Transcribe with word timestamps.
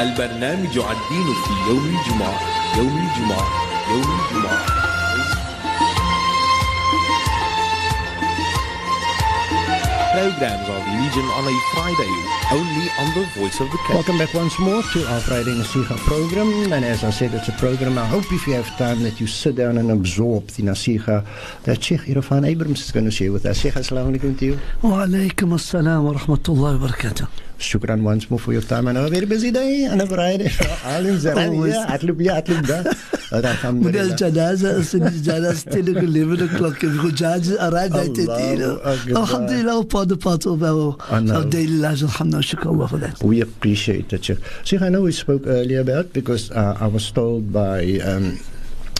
البرنامج 0.00 0.78
الدين 0.78 1.26
في 1.44 1.52
يوم 1.68 1.84
الجمعة 1.86 2.40
يوم 2.78 2.98
الجمعة 2.98 3.46
يوم 3.90 4.20
الجمعة 4.20 4.78
Programs 10.18 10.68
of 10.68 10.82
religion 10.94 11.26
on 11.38 11.44
a 11.46 11.56
Friday, 11.72 12.12
only 12.50 12.86
on 13.02 13.08
the 13.14 13.24
Voice 13.38 13.60
of 13.60 13.70
the 13.70 13.78
Catholic. 13.78 13.94
Welcome 13.94 14.18
back 14.18 14.34
once 14.34 14.58
more 14.58 14.82
to 14.82 15.06
our 15.12 15.20
Friday 15.20 15.54
Nasiha 15.54 15.96
program. 16.10 16.72
And 16.72 16.84
as 16.84 17.04
I 17.04 17.10
said, 17.10 17.34
it's 17.34 17.48
a 17.48 17.52
program. 17.52 17.96
I 17.98 18.06
hope 18.06 18.24
if 18.32 18.46
you 18.48 18.54
have 18.54 18.66
time 18.78 19.02
that 19.04 19.20
you 19.20 19.28
sit 19.28 19.54
down 19.54 19.78
and 19.78 19.92
absorb 19.92 20.48
the 20.48 20.62
Nasiha 20.64 21.24
that 21.64 21.84
Sheikh 21.84 22.00
Irfan 22.00 22.44
Abrams 22.48 22.80
is 22.84 22.90
going 22.90 23.04
to 23.04 23.12
share 23.12 23.30
with 23.30 23.46
us. 23.46 23.58
Sheikh, 23.60 23.74
Assalamu 23.74 24.16
alaikum 24.18 24.36
to 24.38 24.46
you. 24.46 24.58
وعليكم 24.82 25.54
السلام 25.54 26.04
ورحمة 26.04 26.42
الله 26.48 26.74
وبركاته. 26.74 27.26
Shukran 27.26 27.28
once 27.28 27.47
more 28.29 28.39
for 28.39 28.53
your 28.53 28.61
time. 28.61 28.87
I 28.87 28.91
know 28.91 29.05
a 29.05 29.09
very 29.09 29.25
busy 29.25 29.51
day 29.51 29.85
on 29.87 30.01
a 30.01 30.07
Friday. 30.07 30.49
All 30.85 31.05
in 31.05 31.17
Zara. 31.19 31.47
Always. 31.47 31.73
Yeah, 31.73 31.95
أطلب 31.95 32.21
يا 32.21 32.37
أطلب 32.37 32.65
ده. 32.65 32.83
But 33.31 33.43
من 33.43 33.45
Alhamdulillah. 33.45 34.11
الجنازة 34.11 34.79
أصل 34.79 35.01
الجنازة 35.07 35.71
till 35.71 35.97
11 35.97 36.41
o'clock 36.43 36.79
because 36.79 37.13
judge 37.13 37.49
arrived 37.59 37.95
at 37.95 38.07
it, 38.07 38.17
you 38.17 38.57
know. 38.57 38.79
Allahu 38.83 39.09
Akbar. 39.09 39.17
Alhamdulillah, 39.17 39.85
part 39.85 40.11
of 40.11 40.19
part 40.19 40.45
of 40.45 40.61
our, 40.63 40.95
I 41.09 41.19
know. 41.19 41.35
our 41.37 41.45
daily 41.45 41.77
lives. 41.85 42.03
Alhamdulillah, 42.03 42.43
shukr 42.43 42.65
Allah 42.67 42.87
for 42.87 42.97
that. 42.97 43.23
We 43.23 43.41
appreciate 43.41 44.13
it, 44.13 44.23
Sheikh. 44.25 44.39
Sheikh, 44.63 44.81
I 44.81 44.89
know 44.89 45.01
we 45.01 45.11
spoke 45.11 45.43
earlier 45.47 45.79
about 45.81 46.13
because 46.13 46.51
uh, 46.51 46.77
I 46.79 46.87
was 46.87 47.09
told 47.11 47.51
by 47.53 47.97
um, 47.99 48.39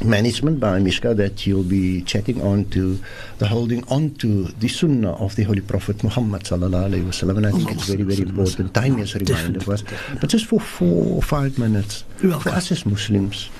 management, 0.04 0.60
by 0.60 0.78
Mishka, 0.78 1.14
that 1.14 1.46
you'll 1.46 1.62
be 1.62 2.02
chatting 2.02 2.40
on 2.42 2.64
to 2.66 2.98
the 3.38 3.46
holding 3.46 3.86
on 3.88 4.14
to 4.16 4.44
the 4.44 4.68
Sunnah 4.68 5.12
of 5.12 5.36
the 5.36 5.42
Holy 5.44 5.60
Prophet 5.60 6.02
Muhammad 6.04 6.42
sallallahu 6.42 6.90
alaihi 6.90 7.04
wasallam, 7.04 7.38
and 7.38 7.46
I 7.46 7.50
think 7.52 7.72
it's 7.72 7.88
very, 7.88 8.02
very 8.02 8.22
important. 8.28 8.74
Time 8.74 8.98
has 8.98 9.14
reminded 9.14 9.68
us, 9.68 9.82
but 10.20 10.30
just 10.30 10.46
for 10.46 10.60
four 10.60 11.16
or 11.16 11.22
five 11.22 11.58
minutes, 11.58 12.04
for 12.18 12.50
us 12.50 12.70
as 12.72 12.86
Muslims, 12.86 13.50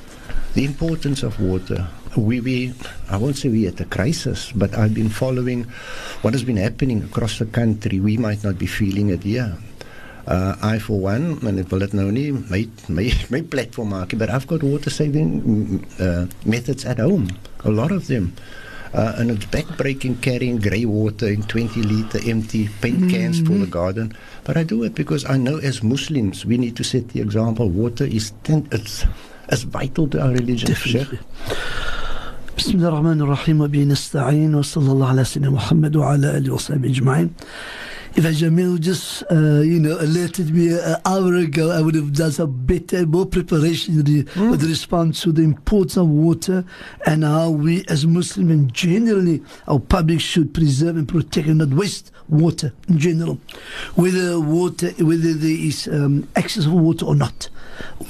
the 0.55 0.65
importance 0.65 1.23
of 1.23 1.41
water. 1.41 1.87
We, 2.17 2.41
we, 2.41 2.75
I 3.11 3.17
won't 3.17 3.37
say 3.37 3.49
we're 3.49 3.69
at 3.69 3.81
a 3.81 3.85
crisis, 3.85 4.51
but 4.53 4.77
I've 4.77 4.95
been 4.95 5.11
following 5.11 5.65
what 6.23 6.33
has 6.35 6.43
been 6.43 6.57
happening 6.57 7.03
across 7.05 7.39
the 7.39 7.47
country. 7.47 8.01
We 8.01 8.17
might 8.17 8.43
not 8.43 8.59
be 8.59 8.67
feeling 8.67 9.11
it 9.11 9.23
here. 9.23 9.57
Uh, 10.28 10.56
I, 10.62 10.80
for 10.80 11.02
one, 11.04 11.36
en 11.44 11.60
ek 11.60 11.68
wil 11.74 11.84
dit 11.84 11.94
nou 12.00 12.08
nie 12.16 12.30
my 12.32 12.64
my 12.88 13.10
my 13.34 13.42
platform 13.44 13.92
maak, 13.92 14.14
nie, 14.14 14.20
but 14.22 14.32
I've 14.32 14.48
got 14.48 14.64
water 14.64 14.90
saving 14.90 15.42
mm, 15.44 15.82
uh, 16.00 16.26
methods 16.48 16.86
at 16.86 17.04
home. 17.04 17.28
A 17.68 17.72
lot 17.72 17.92
of 17.92 18.08
them. 18.08 18.32
Uh, 18.94 19.16
and 19.18 19.32
it's 19.32 19.46
backbreaking 19.48 20.22
carrying 20.22 20.60
grey 20.62 20.86
water 20.86 21.28
in 21.28 21.42
20 21.42 21.82
litre 21.82 22.20
empty 22.30 22.70
paint 22.80 23.10
cans 23.10 23.42
for 23.42 23.58
the 23.58 23.66
garden. 23.66 24.14
But 24.44 24.56
I 24.56 24.64
do 24.64 24.84
it 24.84 24.94
because 24.94 25.26
I 25.26 25.36
know 25.36 25.58
as 25.58 25.82
Muslims 25.82 26.46
we 26.46 26.58
need 26.58 26.78
to 26.78 26.84
set 26.84 27.10
the 27.10 27.20
example. 27.20 27.68
Water 27.70 28.06
is 28.06 28.32
ten, 28.44 28.68
it's, 28.72 29.04
it's 29.50 29.64
vital 29.64 30.08
to 30.10 30.22
our 30.22 30.30
religion. 30.30 30.70
Definitely. 30.70 31.20
بسم 32.58 32.78
الله 32.78 32.88
الرحمن 32.88 33.22
الرحيم 33.22 33.62
وبه 33.62 33.84
نستعين 33.84 34.56
وصلى 34.56 34.92
الله 34.92 35.08
على 35.10 35.24
سيدنا 35.24 35.50
محمد 35.50 35.96
وعلى 35.96 36.38
آله 36.38 36.54
وصحبه 36.54 36.90
أجمعين 36.90 37.30
if 38.17 38.25
Jamil 38.25 38.81
just, 38.81 39.23
uh, 39.31 39.61
you 39.61 39.79
know, 39.79 39.97
alerted 40.01 40.55
me 40.55 40.73
an 40.79 40.97
hour 41.05 41.35
ago, 41.37 41.71
I 41.71 41.81
would 41.81 41.95
have 41.95 42.13
done 42.13 42.33
some 42.33 42.51
better, 42.67 43.07
more 43.07 43.27
preparation 43.27 44.03
re- 44.03 44.25
with 44.51 44.63
response 44.65 45.23
to 45.23 45.33
the 45.33 45.43
importance 45.43 45.97
of 45.97 46.09
water 46.09 46.65
and 47.07 47.23
how 47.23 47.51
we 47.51 47.85
as 47.89 48.07
Muslims 48.07 48.51
and 48.51 48.73
generally 48.75 49.43
our 49.69 49.79
public 49.79 50.21
should 50.21 50.53
preserve 50.53 50.97
and 50.97 51.07
protect 51.09 51.47
and 51.49 51.59
not 51.59 51.69
waste 51.69 52.11
water 52.29 52.73
in 52.89 52.99
general, 52.99 53.39
whether 53.95 54.39
water, 54.41 54.89
whether 54.99 55.33
there 55.33 55.51
is 55.51 55.89
um, 55.89 56.29
access 56.37 56.67
of 56.67 56.73
water 56.73 57.05
or 57.07 57.15
not. 57.15 57.49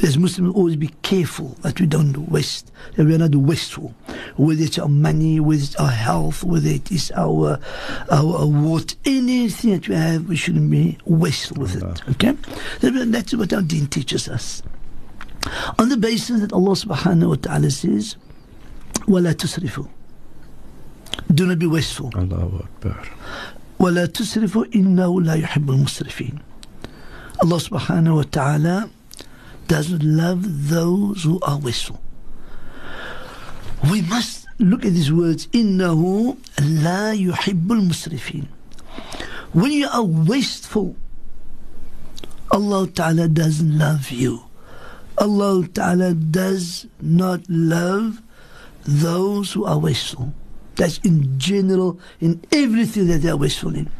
As 0.03 0.17
Muslims, 0.17 0.55
always 0.55 0.77
be 0.77 0.89
careful 1.03 1.49
that 1.61 1.79
we 1.79 1.87
don't 1.87 2.17
waste, 2.31 2.73
that 2.97 3.05
we 3.05 3.15
are 3.15 3.19
not 3.19 3.35
wasteful. 3.35 3.95
Whether 4.37 4.65
it's 4.65 4.79
our 4.79 4.89
money, 4.89 5.41
whether 5.41 5.63
it's 5.63 5.77
our 5.77 5.91
health, 5.91 6.43
whether 6.43 6.69
it 6.69 6.91
is 6.91 7.13
our 7.15 7.61
our, 8.11 8.37
our 8.39 8.47
water, 8.47 8.97
anything 9.05 9.73
that 9.73 9.89
we 9.89 9.95
have, 9.95 10.27
we 10.27 10.37
shouldn't 10.37 10.71
be 10.71 10.99
wasteful 11.05 11.59
with 11.59 11.77
it. 11.77 12.03
Okay, 12.11 12.33
that's 12.81 13.35
what 13.35 13.53
our 13.53 13.63
Deen 13.63 13.87
teaches 13.89 14.29
us. 14.29 14.63
On 15.79 15.89
the 15.89 15.97
basis 15.97 16.41
that 16.41 16.53
Allah 16.53 16.73
Subhanahu 16.73 17.29
wa 17.29 17.35
Taala 17.37 17.71
says, 17.71 18.17
"Wala 19.07 19.35
tusrifu." 19.35 19.89
Do 21.35 21.47
not 21.47 21.59
be 21.59 21.67
wasteful. 21.67 22.11
Allahu 22.15 22.65
Akbar. 22.65 23.03
ولا 23.80 24.06
تسرفوا 24.06 24.66
إنه 24.76 25.22
لا 25.22 25.34
يحب 25.34 25.72
المسرفين 25.72 26.40
Allah 27.44 27.60
subhanahu 27.60 28.16
wa 28.16 28.24
ta'ala 28.24 28.90
does 29.68 29.92
not 29.92 30.04
love 30.04 30.70
those 30.70 31.24
who 31.24 31.40
are 31.42 31.60
wasteful. 31.60 32.00
We 33.92 34.02
must 34.02 34.48
look 34.60 34.86
at 34.86 34.94
these 34.94 35.12
words 35.12 35.48
إنه 35.54 36.36
لا 36.62 37.12
يحب 37.12 37.72
المسرفين 37.72 38.48
When 39.54 39.72
you 39.72 39.88
are 39.92 40.04
wasteful 40.04 40.96
Allah 42.52 42.88
ta'ala 42.88 43.28
doesn't 43.28 43.78
love 43.78 44.10
you 44.12 44.46
Allah 45.18 45.68
ta'ala 45.68 46.14
does 46.14 46.88
not 47.02 47.42
love 47.50 48.22
those 48.86 49.54
who 49.54 49.66
are 49.66 49.78
wasteful 49.80 50.34
that's 50.79 50.99
in 50.99 51.39
general, 51.39 51.99
in 52.21 52.41
everything 52.53 53.09
that 53.09 53.19
they 53.19 53.29
are 53.29 53.37
wasteful 53.37 53.75
in. 53.75 53.91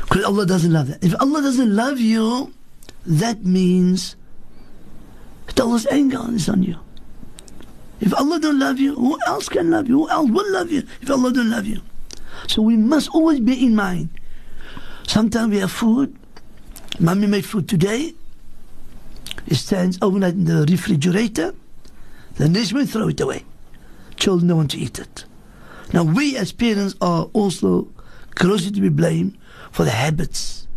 Because 0.00 0.24
Allah 0.24 0.46
doesn't 0.46 0.72
love 0.72 0.88
that. 0.88 1.04
If 1.04 1.14
Allah 1.20 1.42
doesn't 1.42 1.76
love 1.76 2.00
you, 2.00 2.52
that 3.06 3.44
means 3.44 4.16
that 5.46 5.60
Allah's 5.60 5.86
anger 5.86 6.18
is 6.30 6.48
on 6.48 6.62
you. 6.62 6.76
If 8.00 8.14
Allah 8.18 8.40
don't 8.40 8.58
love 8.58 8.80
you, 8.80 8.94
who 8.94 9.18
else 9.26 9.48
can 9.50 9.70
love 9.70 9.86
you? 9.86 9.98
Who 9.98 10.10
else 10.10 10.30
will 10.30 10.50
love 10.50 10.72
you 10.72 10.82
if 11.02 11.10
Allah 11.10 11.30
don't 11.30 11.50
love 11.50 11.66
you? 11.66 11.82
So 12.48 12.62
we 12.62 12.76
must 12.76 13.10
always 13.10 13.40
be 13.40 13.64
in 13.64 13.76
mind. 13.76 14.08
Sometimes 15.06 15.50
we 15.52 15.58
have 15.58 15.70
food. 15.70 16.16
Mommy 16.98 17.26
made 17.26 17.44
food 17.44 17.68
today. 17.68 18.14
It 19.46 19.56
stands 19.56 19.98
overnight 20.00 20.34
in 20.34 20.46
the 20.46 20.64
refrigerator. 20.64 21.54
The 22.36 22.48
next 22.48 22.72
minute 22.72 22.88
throw 22.88 23.08
it 23.08 23.20
away. 23.20 23.44
Children 24.16 24.48
don't 24.48 24.56
want 24.56 24.70
to 24.70 24.78
eat 24.78 24.98
it. 24.98 25.24
Now, 25.92 26.04
we 26.04 26.36
as 26.36 26.52
parents 26.52 26.94
are 27.00 27.24
also 27.32 27.88
closely 28.34 28.70
to 28.70 28.80
be 28.80 28.88
blamed 28.88 29.36
for 29.72 29.84
the 29.84 29.90
habits 29.90 30.68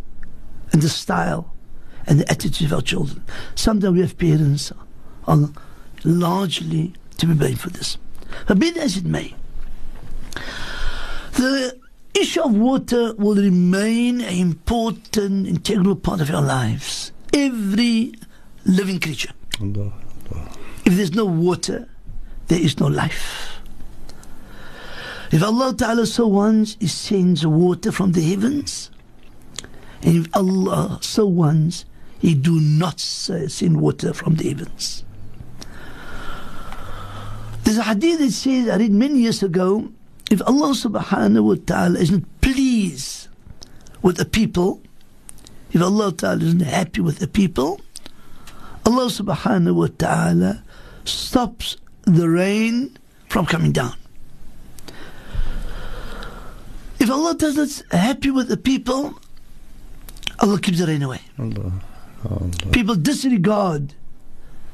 and 0.72 0.82
the 0.82 0.88
style 0.88 1.52
and 2.06 2.20
the 2.20 2.30
attitude 2.30 2.66
of 2.66 2.72
our 2.72 2.82
children. 2.82 3.24
Sometimes 3.54 3.94
we 3.94 4.00
have 4.00 4.18
parents 4.18 4.72
are 5.26 5.48
largely 6.04 6.92
to 7.18 7.26
be 7.26 7.34
blamed 7.34 7.60
for 7.60 7.70
this. 7.70 7.96
But 8.46 8.58
be 8.58 8.70
that 8.70 8.82
as 8.82 8.96
it 8.96 9.04
may, 9.04 9.34
the 11.32 11.78
issue 12.14 12.42
of 12.42 12.54
water 12.54 13.14
will 13.14 13.36
remain 13.36 14.20
an 14.20 14.34
important, 14.34 15.46
integral 15.46 15.96
part 15.96 16.20
of 16.20 16.30
our 16.30 16.42
lives. 16.42 17.12
Every 17.32 18.14
living 18.64 19.00
creature. 19.00 19.32
Allah. 19.60 19.92
Allah. 20.32 20.48
If 20.84 20.96
there's 20.96 21.14
no 21.14 21.24
water, 21.24 21.88
there 22.48 22.60
is 22.60 22.78
no 22.78 22.86
life. 22.86 23.53
If 25.32 25.42
Allah 25.42 25.74
Ta'ala 25.74 26.06
so 26.06 26.26
wants, 26.26 26.76
He 26.80 26.86
sends 26.86 27.46
water 27.46 27.90
from 27.90 28.12
the 28.12 28.22
heavens. 28.22 28.90
And 30.02 30.26
if 30.26 30.36
Allah 30.36 30.98
so 31.00 31.26
wants, 31.26 31.84
He 32.20 32.34
do 32.34 32.60
not 32.60 33.00
send 33.00 33.80
water 33.80 34.12
from 34.12 34.36
the 34.36 34.48
heavens. 34.48 35.04
There's 37.64 37.78
a 37.78 37.82
hadith 37.82 38.18
that 38.18 38.30
says, 38.30 38.68
I 38.68 38.76
read 38.76 38.92
many 38.92 39.20
years 39.20 39.42
ago, 39.42 39.90
if 40.30 40.42
Allah 40.46 40.72
subhanahu 40.72 41.44
wa 41.44 41.56
ta'ala 41.64 41.98
is 41.98 42.10
not 42.10 42.22
pleased 42.40 43.28
with 44.02 44.16
the 44.16 44.24
people, 44.24 44.82
if 45.72 45.80
Allah 45.80 46.12
Ta'ala 46.12 46.42
isn't 46.42 46.60
happy 46.60 47.00
with 47.00 47.18
the 47.18 47.26
people, 47.26 47.80
Allah 48.86 49.06
subhanahu 49.06 49.74
wa 49.74 49.88
ta'ala 49.96 50.62
stops 51.04 51.76
the 52.02 52.28
rain 52.28 52.96
from 53.28 53.46
coming 53.46 53.72
down. 53.72 53.96
If 57.04 57.10
Allah 57.10 57.34
does 57.34 57.54
not 57.54 58.00
happy 58.00 58.30
with 58.30 58.48
the 58.48 58.56
people, 58.56 59.12
Allah 60.40 60.58
keeps 60.58 60.78
the 60.78 60.86
rain 60.86 61.02
away. 61.02 61.20
Allah. 61.38 61.82
Allah. 62.24 62.48
People 62.72 62.94
disregard 62.94 63.92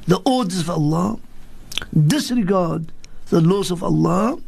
the 0.06 0.22
orders 0.24 0.60
of 0.60 0.70
Allah, 0.70 1.18
disregard 1.90 2.92
the 3.30 3.40
laws 3.40 3.72
of 3.72 3.82
Allah, 3.82 4.38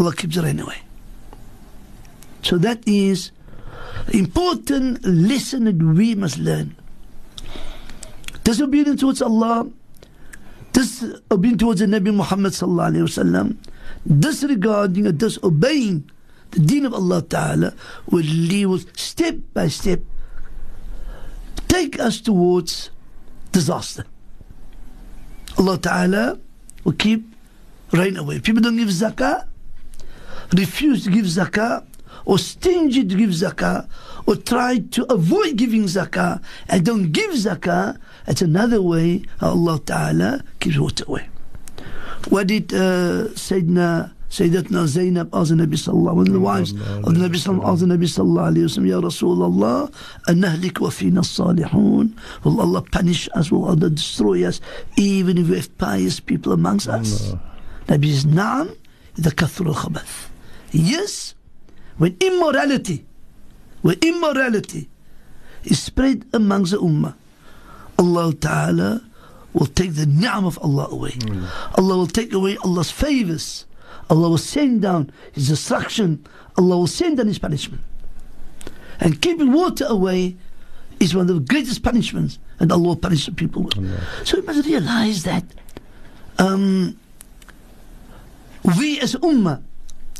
Allah 0.00 0.12
keeps 0.16 0.34
the 0.34 0.42
rain 0.42 0.58
away. 0.58 0.82
So 2.42 2.58
that 2.58 2.82
is 2.88 3.30
important 4.12 5.04
lesson 5.06 5.66
that 5.70 5.78
we 5.78 6.16
must 6.16 6.38
learn. 6.38 6.74
Disobedience 8.42 9.00
towards 9.00 9.22
Allah, 9.22 9.70
disobedience 10.72 11.60
towards 11.60 11.78
the 11.78 11.86
Nabi 11.86 12.12
Muhammad 12.12 12.50
sallallahu 12.50 12.90
alaihi 12.98 13.06
wasallam, 13.06 13.56
disregarding 14.10 15.06
or 15.06 15.12
disobeying 15.12 16.10
the 16.52 16.60
deen 16.60 16.86
of 16.86 16.94
Allah 16.94 17.22
Ta'ala 17.22 17.74
will 18.08 18.24
lead 18.24 18.66
us 18.68 18.86
step 18.94 19.36
by 19.52 19.68
step 19.68 20.00
take 21.72 21.98
us 21.98 22.20
towards 22.20 22.90
disaster. 23.50 24.04
Allah 25.56 25.78
Ta'ala 25.78 26.38
will 26.84 26.92
keep 26.92 27.24
rain 27.92 28.16
away. 28.16 28.40
People 28.40 28.60
don't 28.62 28.76
give 28.76 28.88
zakah, 28.92 29.48
refuse 30.52 31.04
to 31.04 31.10
give 31.10 31.24
zakah, 31.24 31.84
or 32.24 32.38
stingy 32.38 33.04
to 33.04 33.14
give 33.16 33.30
zakah, 33.30 33.88
or 34.26 34.36
try 34.36 34.78
to 34.92 35.10
avoid 35.10 35.56
giving 35.56 35.84
zakah 35.84 36.42
and 36.68 36.84
don't 36.84 37.10
give 37.10 37.32
zakah, 37.32 37.96
That's 38.26 38.42
another 38.42 38.80
way 38.80 39.24
Allah 39.40 39.80
Ta'ala 39.80 40.44
keeps 40.60 40.78
water 40.78 41.04
away. 41.08 41.28
What 42.28 42.46
did 42.48 42.72
uh, 42.72 43.32
Sayyidina 43.34 44.12
سيدتنا 44.32 44.86
زينب 44.86 45.28
asked 45.34 45.50
the 45.50 45.54
Nabi 45.56 45.76
sallallahu 45.76 46.14
one 46.16 46.26
of 46.26 46.32
the 46.32 46.40
wives 46.40 46.72
of 46.72 47.12
the 47.12 47.20
Nabi 47.28 47.36
sallallahu 47.36 47.78
the 47.80 47.86
Nabi 47.86 48.08
sallallahu 48.08 48.48
alayhi 48.56 48.64
wasallam, 48.64 48.88
Ya 48.88 49.00
Rasulullah, 49.00 49.92
أنهلك 50.28 50.80
وفينا 50.80 51.20
الصالحون 51.20 52.10
Will 52.44 52.60
Allah 52.62 52.80
punish 52.80 53.28
us? 53.34 53.52
Will 53.52 53.66
Allah 53.66 53.90
destroy 53.90 54.46
us 54.48 54.62
even 54.96 55.36
if 55.36 55.48
we 55.50 55.56
have 55.56 55.76
pious 55.76 56.18
people 56.18 56.52
amongst 56.52 56.88
us? 56.88 57.34
Nabi 57.88 58.06
says, 58.10 58.24
نعم 58.24 58.68
إذا 59.18 59.30
كثر 59.36 59.66
الخبث 59.68 60.28
Yes, 60.72 61.34
when 61.98 62.16
immorality, 62.20 63.04
when 63.82 63.98
immorality 64.00 64.88
is 65.64 65.78
spread 65.82 66.24
amongst 66.32 66.70
the 66.72 66.78
ummah, 66.78 67.12
Allah 67.98 68.32
Ta'ala 68.32 69.02
will 69.52 69.66
take 69.66 69.92
the 69.94 70.06
ni'am 70.06 70.46
of 70.46 70.58
Allah 70.62 70.88
away. 70.90 71.18
Allah 71.76 71.96
will 71.98 72.06
take 72.06 72.32
away 72.32 72.56
Allah's 72.64 72.90
favors. 72.90 73.66
Allah 74.10 74.30
will 74.30 74.38
send 74.38 74.82
down 74.82 75.10
His 75.32 75.48
destruction. 75.48 76.24
Allah 76.56 76.78
will 76.78 76.86
send 76.86 77.16
down 77.18 77.26
His 77.26 77.38
punishment. 77.38 77.82
And 79.00 79.20
keeping 79.20 79.52
water 79.52 79.86
away 79.88 80.36
is 81.00 81.14
one 81.14 81.28
of 81.28 81.34
the 81.34 81.40
greatest 81.40 81.82
punishments, 81.82 82.38
and 82.60 82.70
Allah 82.70 82.88
will 82.88 82.96
punish 82.96 83.26
the 83.26 83.32
people 83.32 83.62
with. 83.62 83.74
So 84.24 84.38
we 84.38 84.46
must 84.46 84.66
realize 84.66 85.24
that 85.24 85.44
um, 86.38 86.98
we 88.78 89.00
as 89.00 89.14
Ummah, 89.16 89.62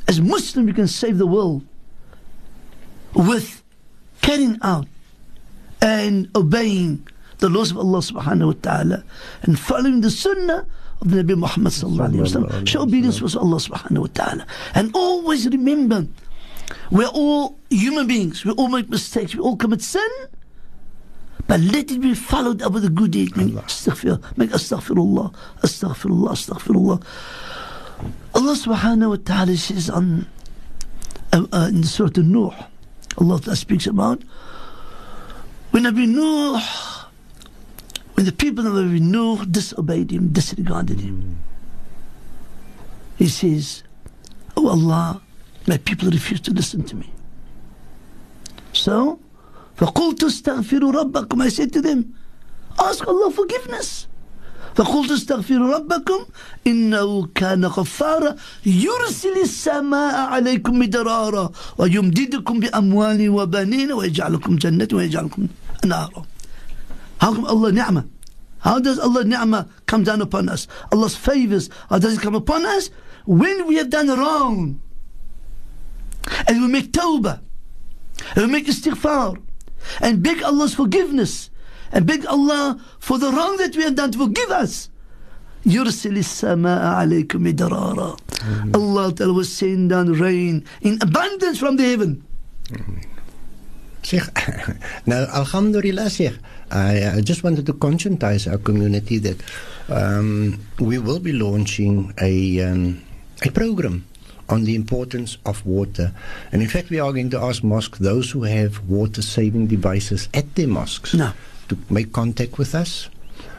as 0.08 0.20
Muslims, 0.20 0.66
we 0.66 0.72
can 0.72 0.88
save 0.88 1.19
the 1.19 1.26
world 1.26 1.64
with 3.14 3.62
carrying 4.20 4.58
out 4.62 4.86
and 5.80 6.28
obeying 6.34 7.06
the 7.38 7.48
laws 7.48 7.70
of 7.70 7.78
Allah 7.78 7.98
subhanahu 7.98 8.46
wa 8.46 8.58
ta'ala 8.62 9.04
and 9.42 9.58
following 9.58 10.00
the 10.00 10.10
sunnah 10.10 10.66
of 11.02 11.10
the 11.10 11.22
Nabi 11.22 11.37
Muhammad 11.37 11.72
sallallahu 11.72 12.14
alayhi 12.14 12.20
wa 12.20 12.49
sallam. 12.49 12.69
Show 12.69 12.82
obedience 12.82 13.19
to 13.19 13.38
Allah 13.38 13.56
subhanahu 13.56 13.99
wa 13.99 14.06
ta'ala. 14.14 14.46
And 14.75 14.94
always 14.94 15.46
remember, 15.46 16.06
we're 16.90 17.08
all 17.08 17.58
human 17.70 18.06
beings. 18.06 18.44
We 18.44 18.52
all 18.52 18.69
make 18.69 18.88
mistakes. 18.88 19.34
We 19.34 19.40
all 19.40 19.56
commit 19.56 19.82
sin. 19.82 20.08
But 21.49 21.60
let 21.60 21.90
it 21.90 22.00
be 22.00 22.14
followed 22.14 22.62
up 22.62 22.72
with 22.72 22.84
a 22.84 22.90
good 22.90 23.10
deed. 23.10 23.32
Astaghfir, 23.32 24.22
make 24.38 24.50
astaghfirullah, 24.50 25.34
astaghfirullah, 25.62 26.31
astaghfirullah. 26.31 27.02
Allah 28.34 28.55
subhanahu 28.55 29.10
wa 29.10 29.16
ta'ala 29.22 29.56
says 29.56 29.90
on, 29.90 30.26
uh, 31.32 31.44
uh, 31.52 31.69
in 31.69 31.82
Surah 31.82 32.10
An-Nuh, 32.16 32.55
Allah 33.19 33.56
speaks 33.56 33.87
about 33.87 34.22
when 35.72 35.82
Nabi 35.82 36.06
Nuh 36.08 36.62
when 38.13 38.25
the 38.25 38.31
people 38.31 38.65
of 38.65 38.73
Nabi 38.73 38.99
Nuh 38.99 39.45
disobeyed 39.45 40.11
him, 40.11 40.29
disregarded 40.29 40.99
him. 40.99 41.38
He 43.17 43.27
says, 43.27 43.83
Oh 44.55 44.69
Allah, 44.69 45.21
my 45.67 45.77
people 45.77 46.09
refuse 46.09 46.41
to 46.41 46.51
listen 46.51 46.83
to 46.83 46.95
me. 46.95 47.11
So, 48.73 49.19
فَقُلْتُ 49.77 50.23
اسْتَغْفِرُوا 50.23 50.94
رَبَّكُمْ 50.94 51.41
I 51.41 51.49
said 51.49 51.73
to 51.73 51.81
them, 51.81 52.15
ask 52.79 53.07
Allah 53.07 53.31
forgiveness. 53.31 54.07
فقلت 54.77 55.11
استغفروا 55.11 55.75
ربكم 55.77 56.19
إنه 56.67 57.25
كان 57.35 57.65
غفارا 57.65 58.35
يرسل 58.65 59.38
السماء 59.41 60.15
عليكم 60.15 60.79
مدرارا 60.79 61.51
ويمددكم 61.77 62.59
بأموال 62.59 63.29
وبنين 63.29 63.91
ويجعلكم 63.91 64.55
جنة 64.55 64.88
ويجعلكم 64.94 65.47
نارا 65.85 66.25
How 67.21 67.33
come 67.33 67.45
Allah 67.45 67.71
ni'mah? 67.71 68.05
How 68.59 68.79
does 68.79 68.99
Allah 68.99 69.23
ni'mah 69.23 69.67
come 69.85 70.03
down 70.03 70.21
upon 70.21 70.49
us? 70.49 70.67
Allah's 70.91 71.15
favors, 71.15 71.69
how 71.89 71.99
does 71.99 72.17
it 72.17 72.21
come 72.21 72.35
upon 72.35 72.65
us? 72.65 72.89
When 73.25 73.67
we 73.67 73.75
have 73.75 73.89
done 73.89 74.07
wrong. 74.07 74.79
And 76.47 76.61
we 76.61 76.67
make 76.67 76.91
tawbah. 76.91 77.39
And 78.35 78.45
we 78.45 78.51
make 78.51 78.67
istighfar. 78.67 79.41
And 80.01 80.23
beg 80.23 80.44
Allah's 80.44 80.75
forgiveness. 80.75 81.49
And 81.91 82.05
beg 82.05 82.25
Allah 82.25 82.79
for 82.99 83.17
the 83.17 83.31
wrong 83.31 83.57
that 83.57 83.75
we 83.75 83.83
have 83.83 83.95
done 83.95 84.11
to 84.11 84.17
forgive 84.17 84.51
us. 84.51 84.89
يرسل 85.65 86.17
السماء 86.17 86.85
عليكم 86.95 87.44
مدرارا 87.44 88.17
Allah 88.73 89.11
Ta'ala 89.13 89.33
will 89.33 89.44
send 89.44 89.89
down 89.89 90.13
rain 90.13 90.63
in 90.81 90.97
abundance 91.01 91.59
from 91.59 91.75
the 91.75 91.83
heaven. 91.83 92.23
Sheikh, 94.03 94.23
now, 95.05 95.25
Alhamdulillah, 95.33 96.09
Sheikh, 96.09 96.38
I, 96.72 97.16
I 97.19 97.20
just 97.20 97.44
wanted 97.44 97.66
to 97.66 97.74
conscientize 97.74 98.50
our 98.50 98.58
community 98.58 99.19
that 99.19 99.36
um, 99.88 100.58
we 100.80 100.98
will 100.98 101.19
be 101.20 101.32
launching 101.32 102.14
a, 102.20 102.60
um, 102.62 103.02
a 103.44 103.50
program 103.50 104.06
on 104.48 104.64
the 104.64 104.74
importance 104.74 105.38
of 105.46 105.64
water. 105.64 106.12
And 106.50 106.62
in 106.62 106.69
fact, 106.69 106.90
we 106.90 106.98
are 107.00 107.12
going 107.12 107.30
to 107.30 107.38
ask 107.40 107.62
mosques, 107.62 107.98
those 107.98 108.30
who 108.30 108.42
have 108.44 108.80
water 108.88 109.22
saving 109.22 109.69
devices 109.69 110.28
at 110.34 110.54
their 110.54 110.69
mosques, 110.69 111.14
No. 111.14 111.32
to 111.69 111.78
make 111.90 112.12
contact 112.12 112.58
with 112.58 112.74
us. 112.74 113.08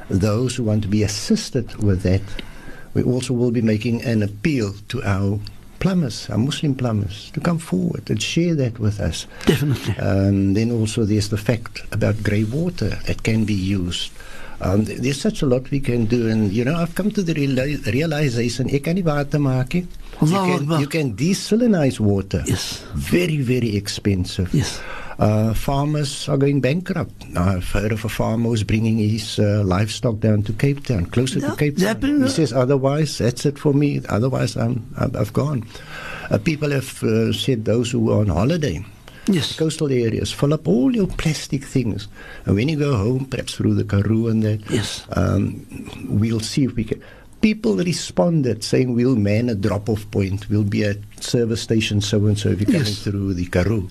Those 0.10 0.56
who 0.56 0.64
want 0.64 0.82
to 0.84 0.88
be 0.90 1.04
assisted 1.04 1.76
with 1.78 2.02
that, 2.04 2.22
we 2.94 3.02
also 3.04 3.34
will 3.34 3.52
be 3.52 3.62
making 3.62 4.04
an 4.04 4.22
appeal 4.22 4.74
to 4.90 5.02
our 5.04 5.40
plumbers, 5.84 6.30
our 6.30 6.38
Muslim 6.38 6.74
plumbers, 6.76 7.30
to 7.32 7.42
come 7.42 7.60
forward 7.60 8.10
and 8.10 8.22
share 8.22 8.56
that 8.56 8.80
with 8.80 9.02
us. 9.02 9.28
Definitely. 9.46 9.98
Um, 9.98 10.54
then 10.54 10.72
also 10.72 11.04
there's 11.04 11.28
the 11.28 11.38
fact 11.38 11.84
about 11.92 12.24
grey 12.24 12.46
water 12.46 12.92
that 13.06 13.24
can 13.24 13.44
be 13.44 13.54
used. 13.54 14.10
Um, 14.64 14.86
there's 14.86 15.20
such 15.20 15.42
a 15.42 15.46
lot 15.46 15.70
we 15.72 15.80
can 15.80 16.06
do, 16.06 16.30
and 16.30 16.52
you 16.52 16.64
know 16.64 16.76
I've 16.76 16.96
come 16.96 17.12
to 17.12 17.22
the 17.22 17.34
reali- 17.34 17.84
realization 17.92 18.70
ek 18.70 18.86
kan 18.86 19.04
water 19.04 19.38
maak. 19.38 19.76
You 19.76 19.88
can, 20.28 20.80
you 20.80 20.88
can 20.88 21.16
desalinize 21.16 22.00
water. 22.00 22.44
Yes. 22.48 22.80
Very 22.96 23.38
very 23.44 23.76
expensive. 23.76 24.54
Yes. 24.54 24.80
Uh, 25.20 25.54
farmers 25.54 26.28
are 26.30 26.38
going 26.38 26.60
bankrupt. 26.62 27.14
I've 27.36 27.70
heard 27.70 27.92
of 27.92 28.04
a 28.06 28.10
farmer 28.10 28.50
who's 28.50 28.64
bringing 28.64 28.98
his 28.98 29.38
uh, 29.38 29.62
livestock 29.66 30.20
down 30.20 30.42
to 30.44 30.54
Cape 30.54 30.86
Town, 30.86 31.06
closer 31.06 31.40
to 31.40 31.56
Cape 31.56 31.78
Town. 31.78 32.02
He 32.02 32.24
uh, 32.24 32.28
says, 32.28 32.52
otherwise, 32.52 33.20
that's 33.20 33.46
it 33.46 33.60
for 33.60 33.74
me. 33.74 34.02
Otherwise, 34.10 34.58
I'm, 34.58 34.82
I'm, 34.98 35.16
I've 35.16 35.34
gone. 35.34 35.68
Uh, 36.32 36.40
people 36.40 36.72
have 36.72 37.04
uh, 37.04 37.32
said 37.32 37.66
those 37.66 37.92
who 37.92 38.10
are 38.12 38.22
on 38.22 38.28
holiday, 38.28 38.84
Yes. 39.28 39.56
coastal 39.58 39.92
areas, 39.92 40.32
fill 40.32 40.54
up 40.54 40.68
all 40.68 40.94
your 40.96 41.08
plastic 41.08 41.64
things. 41.64 42.08
And 42.46 42.56
when 42.56 42.68
you 42.70 42.78
go 42.78 42.96
home, 42.98 43.26
perhaps 43.26 43.56
through 43.56 43.76
the 43.76 43.84
Karoo 43.86 44.28
and 44.28 44.44
that, 44.44 44.60
Yes. 44.70 45.06
um, 45.14 45.66
we'll 46.10 46.42
see 46.42 46.66
if 46.66 46.76
we 46.76 46.84
can. 46.84 47.02
People 47.42 47.76
responded 47.76 48.64
saying 48.64 48.94
we'll 48.96 49.16
man 49.18 49.50
a 49.50 49.56
drop-off 49.56 50.10
point. 50.12 50.50
We'll 50.50 50.64
be 50.64 50.84
at 50.86 50.98
service 51.20 51.62
station 51.62 52.00
so 52.00 52.26
and 52.28 52.38
so 52.40 52.50
if 52.50 52.60
you're 52.62 52.66
coming 52.68 52.82
Yes. 52.82 53.00
through 53.04 53.34
the 53.34 53.46
Karoo. 53.48 53.90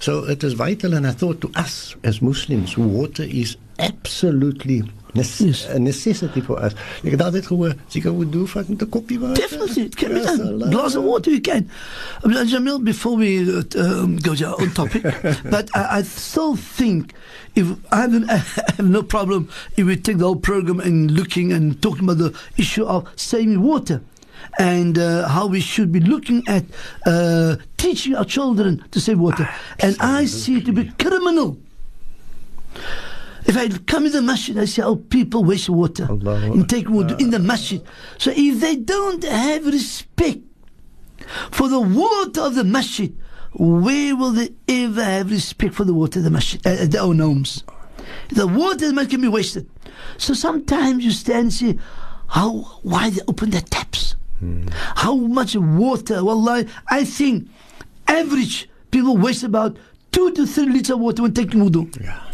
So 0.00 0.24
it 0.28 0.44
is 0.44 0.52
vital, 0.52 0.94
and 0.94 1.04
I 1.06 1.10
thought 1.12 1.40
to 1.40 1.50
us 1.56 1.96
as 2.04 2.22
Muslims, 2.22 2.76
water 2.78 3.24
is 3.24 3.56
absolutely 3.80 4.82
nece- 4.82 4.88
Yes. 4.88 4.97
a 4.97 4.97
necessity 5.14 6.40
for 6.40 6.58
us. 6.60 6.74
Altyd 7.04 7.46
gehoor, 7.46 7.74
as 7.88 7.96
ek 7.96 8.08
moet 8.12 8.32
doen 8.32 8.46
vat 8.48 8.68
met 8.68 8.82
'n 8.82 8.88
koppie 8.88 9.18
water. 9.18 9.34
Definitely, 9.34 9.82
it 9.84 9.96
can 9.96 10.12
be 10.14 10.20
done. 10.20 10.70
Glass 10.70 10.94
of 10.94 11.04
water, 11.04 11.30
you 11.30 11.40
can. 11.40 11.70
I 12.24 12.28
mean, 12.28 12.46
Jamil, 12.46 12.82
before 12.84 13.16
we 13.16 13.40
uh, 13.48 13.62
um, 13.76 14.16
go 14.16 14.34
to 14.34 14.46
our 14.46 14.60
own 14.60 14.70
topic, 14.72 15.02
but 15.50 15.68
I, 15.74 15.98
I 15.98 16.02
still 16.02 16.56
think 16.56 17.14
if 17.54 17.66
I, 17.92 18.04
I 18.28 18.36
have 18.76 18.88
no 18.88 19.02
problem 19.02 19.48
if 19.76 19.86
we 19.86 19.96
take 19.96 20.18
the 20.18 20.24
whole 20.24 20.36
program 20.36 20.80
and 20.80 21.10
looking 21.10 21.52
and 21.52 21.80
talking 21.82 22.04
about 22.04 22.18
the 22.18 22.32
issue 22.56 22.84
of 22.84 23.08
saving 23.16 23.62
water 23.62 24.00
and 24.58 24.98
uh, 24.98 25.28
how 25.28 25.46
we 25.46 25.60
should 25.60 25.92
be 25.92 26.00
looking 26.00 26.42
at 26.48 26.64
uh, 27.06 27.56
teaching 27.76 28.14
our 28.14 28.24
children 28.24 28.84
to 28.90 29.00
save 29.00 29.18
water. 29.18 29.48
And 29.80 29.96
I 30.00 30.26
see 30.26 30.58
it 30.58 30.66
to 30.66 30.72
be 30.72 30.90
criminal. 30.98 31.56
If 33.48 33.56
I 33.56 33.68
come 33.86 34.04
in 34.04 34.12
the 34.12 34.20
masjid, 34.20 34.58
I 34.58 34.66
see 34.66 34.82
how 34.82 34.96
people 35.08 35.42
waste 35.42 35.70
water 35.70 36.06
Allahu 36.10 36.52
and 36.52 36.68
take 36.68 36.88
water 36.90 37.16
in 37.18 37.30
the 37.30 37.38
masjid. 37.38 37.82
So 38.18 38.30
if 38.36 38.60
they 38.60 38.76
don't 38.76 39.24
have 39.24 39.64
respect 39.66 40.40
for 41.50 41.66
the 41.68 41.80
water 41.80 42.42
of 42.42 42.54
the 42.54 42.64
masjid, 42.64 43.16
where 43.54 44.14
will 44.14 44.32
they 44.32 44.50
ever 44.68 45.02
have 45.02 45.30
respect 45.30 45.74
for 45.74 45.84
the 45.84 45.94
water 45.94 46.18
of 46.18 46.24
the 46.24 46.30
masjid, 46.30 46.64
uh, 46.66 46.84
their 46.84 47.00
own 47.00 47.20
homes? 47.20 47.64
The 48.28 48.46
water 48.46 48.74
of 48.84 48.90
the 48.90 48.92
masjid 48.92 49.10
can 49.12 49.20
be 49.22 49.28
wasted. 49.28 49.68
So 50.18 50.34
sometimes 50.34 51.02
you 51.02 51.10
stand 51.10 51.38
and 51.44 51.52
see 51.52 51.78
how 52.26 52.80
why 52.82 53.08
they 53.08 53.22
open 53.28 53.48
their 53.48 53.62
taps, 53.62 54.14
how 54.96 55.14
much 55.16 55.56
water. 55.56 56.22
Wallahi, 56.22 56.68
I 56.88 57.04
think 57.04 57.48
average 58.06 58.68
people 58.90 59.16
waste 59.16 59.42
about 59.42 59.78
two 60.12 60.32
to 60.32 60.46
three 60.46 60.66
liters 60.66 60.90
of 60.90 61.00
water 61.00 61.22
when 61.22 61.32
taking 61.32 61.60
wudu. 61.60 61.98
Yeah. 61.98 62.27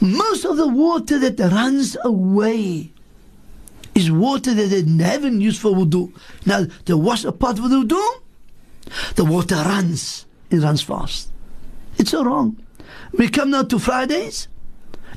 Most 0.00 0.44
of 0.44 0.56
the 0.56 0.66
water 0.66 1.18
that 1.18 1.38
runs 1.52 1.96
away 2.04 2.90
is 3.94 4.10
water 4.10 4.52
that 4.54 4.66
they 4.68 5.04
haven't 5.04 5.40
used 5.40 5.60
for 5.60 5.70
wudu. 5.70 6.12
Now, 6.46 6.66
to 6.86 6.96
wash 6.96 7.24
a 7.24 7.32
pot 7.32 7.60
with 7.60 7.72
wudu, 7.72 8.02
the 9.14 9.24
water 9.24 9.56
runs. 9.56 10.26
It 10.50 10.58
runs 10.58 10.82
fast. 10.82 11.30
It's 11.98 12.10
so 12.10 12.24
wrong. 12.24 12.56
We 13.12 13.28
come 13.28 13.50
now 13.50 13.62
to 13.62 13.78
Fridays, 13.78 14.48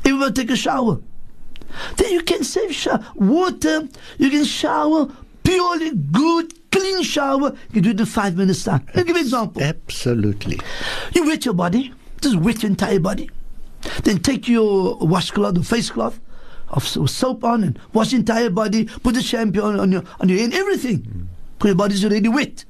everyone 0.03 0.33
take 0.33 0.51
a 0.51 0.55
shower. 0.55 0.99
Then 1.97 2.11
you 2.11 2.21
can 2.21 2.43
save 2.43 2.73
shower. 2.73 3.03
water. 3.15 3.87
You 4.17 4.29
can 4.29 4.45
shower 4.45 5.07
purely 5.43 5.91
good, 5.91 6.71
clean 6.71 7.03
shower. 7.03 7.55
You 7.71 7.81
do 7.81 7.89
it 7.91 7.99
in 7.99 8.05
five 8.05 8.35
minutes 8.37 8.63
time. 8.63 8.85
I'll 8.89 9.03
give 9.03 9.09
you 9.09 9.15
an 9.15 9.21
example. 9.21 9.63
Absolutely. 9.63 10.59
You 11.13 11.25
wet 11.25 11.45
your 11.45 11.53
body, 11.53 11.93
just 12.21 12.35
wet 12.37 12.63
your 12.63 12.69
entire 12.69 12.99
body. 12.99 13.29
Then 14.03 14.19
take 14.19 14.47
your 14.47 14.97
washcloth 14.97 15.57
or 15.57 15.63
face 15.63 15.89
cloth 15.89 16.19
of 16.69 16.87
soap 17.09 17.43
on 17.43 17.63
and 17.63 17.79
wash 17.93 18.13
entire 18.13 18.49
body. 18.49 18.85
Put 18.85 19.15
the 19.15 19.21
shampoo 19.21 19.61
on, 19.61 19.79
on 19.79 19.91
your 19.91 20.03
on 20.19 20.29
your 20.29 20.39
hand, 20.39 20.53
everything. 20.53 20.99
Mm. 21.01 21.27
Because 21.57 21.69
your 21.69 21.75
body's 21.75 22.05
already 22.05 22.29
wet. 22.29 22.65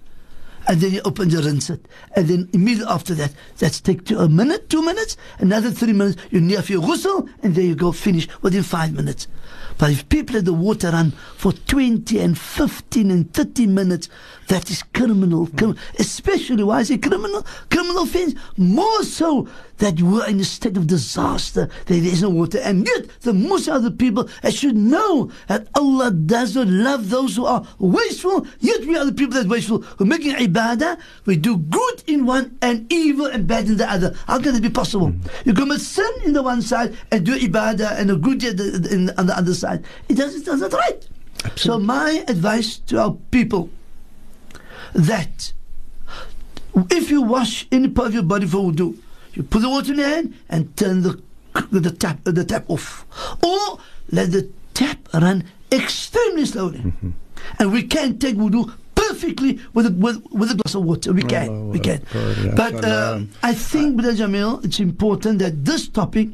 And 0.67 0.81
then 0.81 0.93
you 0.93 1.01
open 1.05 1.29
the 1.29 1.43
rinse 1.43 1.69
it. 1.69 1.86
And 2.15 2.27
then 2.27 2.50
immediately 2.53 2.91
after 2.91 3.13
that, 3.15 3.34
that's 3.60 3.79
take 3.79 4.05
two, 4.05 4.17
a 4.17 4.27
minute, 4.27 4.67
two 4.69 4.84
minutes, 4.84 5.15
another 5.38 5.69
three 5.69 5.93
minutes, 5.93 6.19
you 6.31 6.41
near 6.41 6.62
your 6.62 6.81
ghusl, 6.81 7.29
and 7.43 7.53
there 7.53 7.63
you 7.63 7.75
go, 7.75 7.91
finish 7.91 8.27
within 8.41 8.63
five 8.63 8.93
minutes. 8.93 9.27
But 9.77 9.91
if 9.91 10.10
people 10.10 10.36
let 10.36 10.45
the 10.45 10.53
water 10.53 10.89
run 10.89 11.12
for 11.12 11.51
20 11.51 12.17
and 12.19 12.38
15 12.38 13.12
and 13.12 13.31
30 13.31 13.67
minutes, 13.67 14.10
that 14.48 14.70
is 14.70 14.84
criminal. 14.94 15.48
Crim- 15.58 15.78
especially, 16.00 16.64
why 16.64 16.82
is 16.82 16.92
it 16.92 17.02
criminal? 17.02 17.46
Criminal 17.70 18.04
offense. 18.04 18.36
More 18.58 19.04
so 19.04 19.48
that 19.78 20.00
you 20.00 20.22
are 20.22 20.30
in 20.30 20.40
a 20.40 20.44
state 20.44 20.78
of 20.78 20.88
disaster, 20.88 21.70
there 21.88 21.98
is 21.98 22.22
no 22.22 22.30
water. 22.30 22.60
And 22.60 22.88
yet, 22.88 23.08
the 23.22 23.34
most 23.34 23.68
other 23.68 23.92
people 23.92 24.30
that 24.42 24.54
should 24.54 24.75
know 24.75 25.32
that 25.48 25.68
Allah 25.75 26.12
does 26.12 26.56
not 26.56 26.68
love 26.68 27.10
those 27.10 27.36
who 27.36 27.46
are 27.46 27.66
wasteful, 27.80 28.48
yet 28.60 28.82
we 28.82 28.98
are 28.98 29.06
the 29.06 29.12
people 29.12 29.34
that 29.34 29.46
are 29.46 29.50
wasteful. 29.50 29.84
We're 30.00 30.06
making 30.06 30.36
ibadah, 30.36 31.00
we 31.25 31.36
do 31.36 31.58
good 31.58 32.04
in 32.08 32.25
one 32.25 32.58
and 32.62 32.92
evil 32.92 33.25
and 33.25 33.48
bad 33.48 33.66
in 33.66 33.78
the 33.78 33.92
other. 33.92 34.16
How 34.28 34.40
can 34.40 34.56
it 34.56 34.62
be 34.62 34.70
possible? 34.70 35.14
You 35.44 35.54
commit 35.54 35.82
sin 35.82 36.12
in 36.24 36.34
the 36.34 36.44
one 36.44 36.62
side 36.62 36.96
and 37.12 37.25
do 37.25 37.38
ibadah 37.38 38.00
and 38.00 38.12
a 38.12 38.16
good 38.16 38.40
deed 38.40 38.60
in, 38.60 39.10
on 39.18 39.28
the 39.28 39.38
other 39.38 39.54
side. 39.54 39.84
It 40.08 40.16
doesn't, 40.16 40.42
it 40.42 40.46
doesn't 40.46 40.74
right. 40.74 41.08
So 41.56 41.78
my 41.80 42.24
advice 42.28 42.78
to 42.88 43.00
our 43.00 43.18
people 43.32 43.70
that 44.96 45.54
if 46.90 47.10
you 47.10 47.22
wash 47.22 47.68
any 47.72 47.88
part 47.90 48.08
of 48.10 48.14
your 48.14 48.24
body 48.24 48.48
for 48.48 48.72
wudu, 48.72 48.98
you 49.34 49.44
put 49.44 49.62
the 49.62 49.70
water 49.70 49.92
in 49.94 50.00
your 50.00 50.08
hand 50.08 50.34
and 50.50 50.75
turn 50.75 51.02
the 51.04 51.22
the 51.72 51.92
tap 51.92 52.20
the 52.24 52.44
tap 52.44 52.66
off, 52.70 53.06
or 53.44 53.80
let 54.12 54.32
the 54.32 54.50
tap 54.74 54.98
run 55.14 55.44
extremely 55.72 56.46
slowly, 56.46 56.94
and 57.60 57.72
we 57.72 57.84
can 57.84 58.18
take 58.20 58.36
wudu 58.36 58.72
perfectly 58.96 59.60
with 59.74 59.86
a, 59.86 59.92
with, 59.92 60.22
with 60.32 60.52
a 60.52 60.56
glass 60.56 60.74
of 60.75 60.84
water. 60.84 61.14
We 61.14 61.22
can, 61.24 61.48
Allahu 61.50 61.72
we 61.72 61.80
can. 61.80 62.02
But 62.56 62.84
uh. 62.84 63.20
I 63.44 63.54
think, 63.54 63.98
Brother 63.98 64.14
Jamil, 64.14 64.64
it's 64.66 64.80
important 64.80 65.40
that 65.40 65.64
this 65.64 65.88
topic 65.88 66.30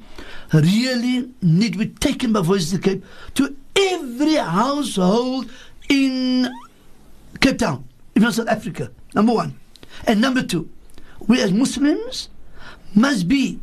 really 0.53 1.29
need 1.41 1.73
to 1.73 1.79
be 1.79 1.87
taken 1.87 2.31
by 2.33 2.41
Voices 2.41 2.73
of 2.73 2.81
Cape 2.81 3.03
to 3.35 3.55
every 3.75 4.35
household 4.35 5.49
in 5.89 6.49
Cape 7.41 7.57
Town, 7.59 7.83
even 8.21 8.33
South 8.33 8.47
Africa. 8.47 8.91
Number 9.15 9.33
one. 9.33 9.59
And 10.05 10.21
number 10.21 10.43
two, 10.43 10.69
we 11.27 11.41
as 11.41 11.51
Muslims 11.51 12.29
must 12.95 13.27
be 13.27 13.59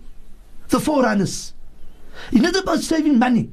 the 0.69 0.81
forerunners. 0.81 1.55
It's 2.33 2.43
not 2.43 2.57
about 2.57 2.81
saving 2.81 3.19
money. 3.19 3.51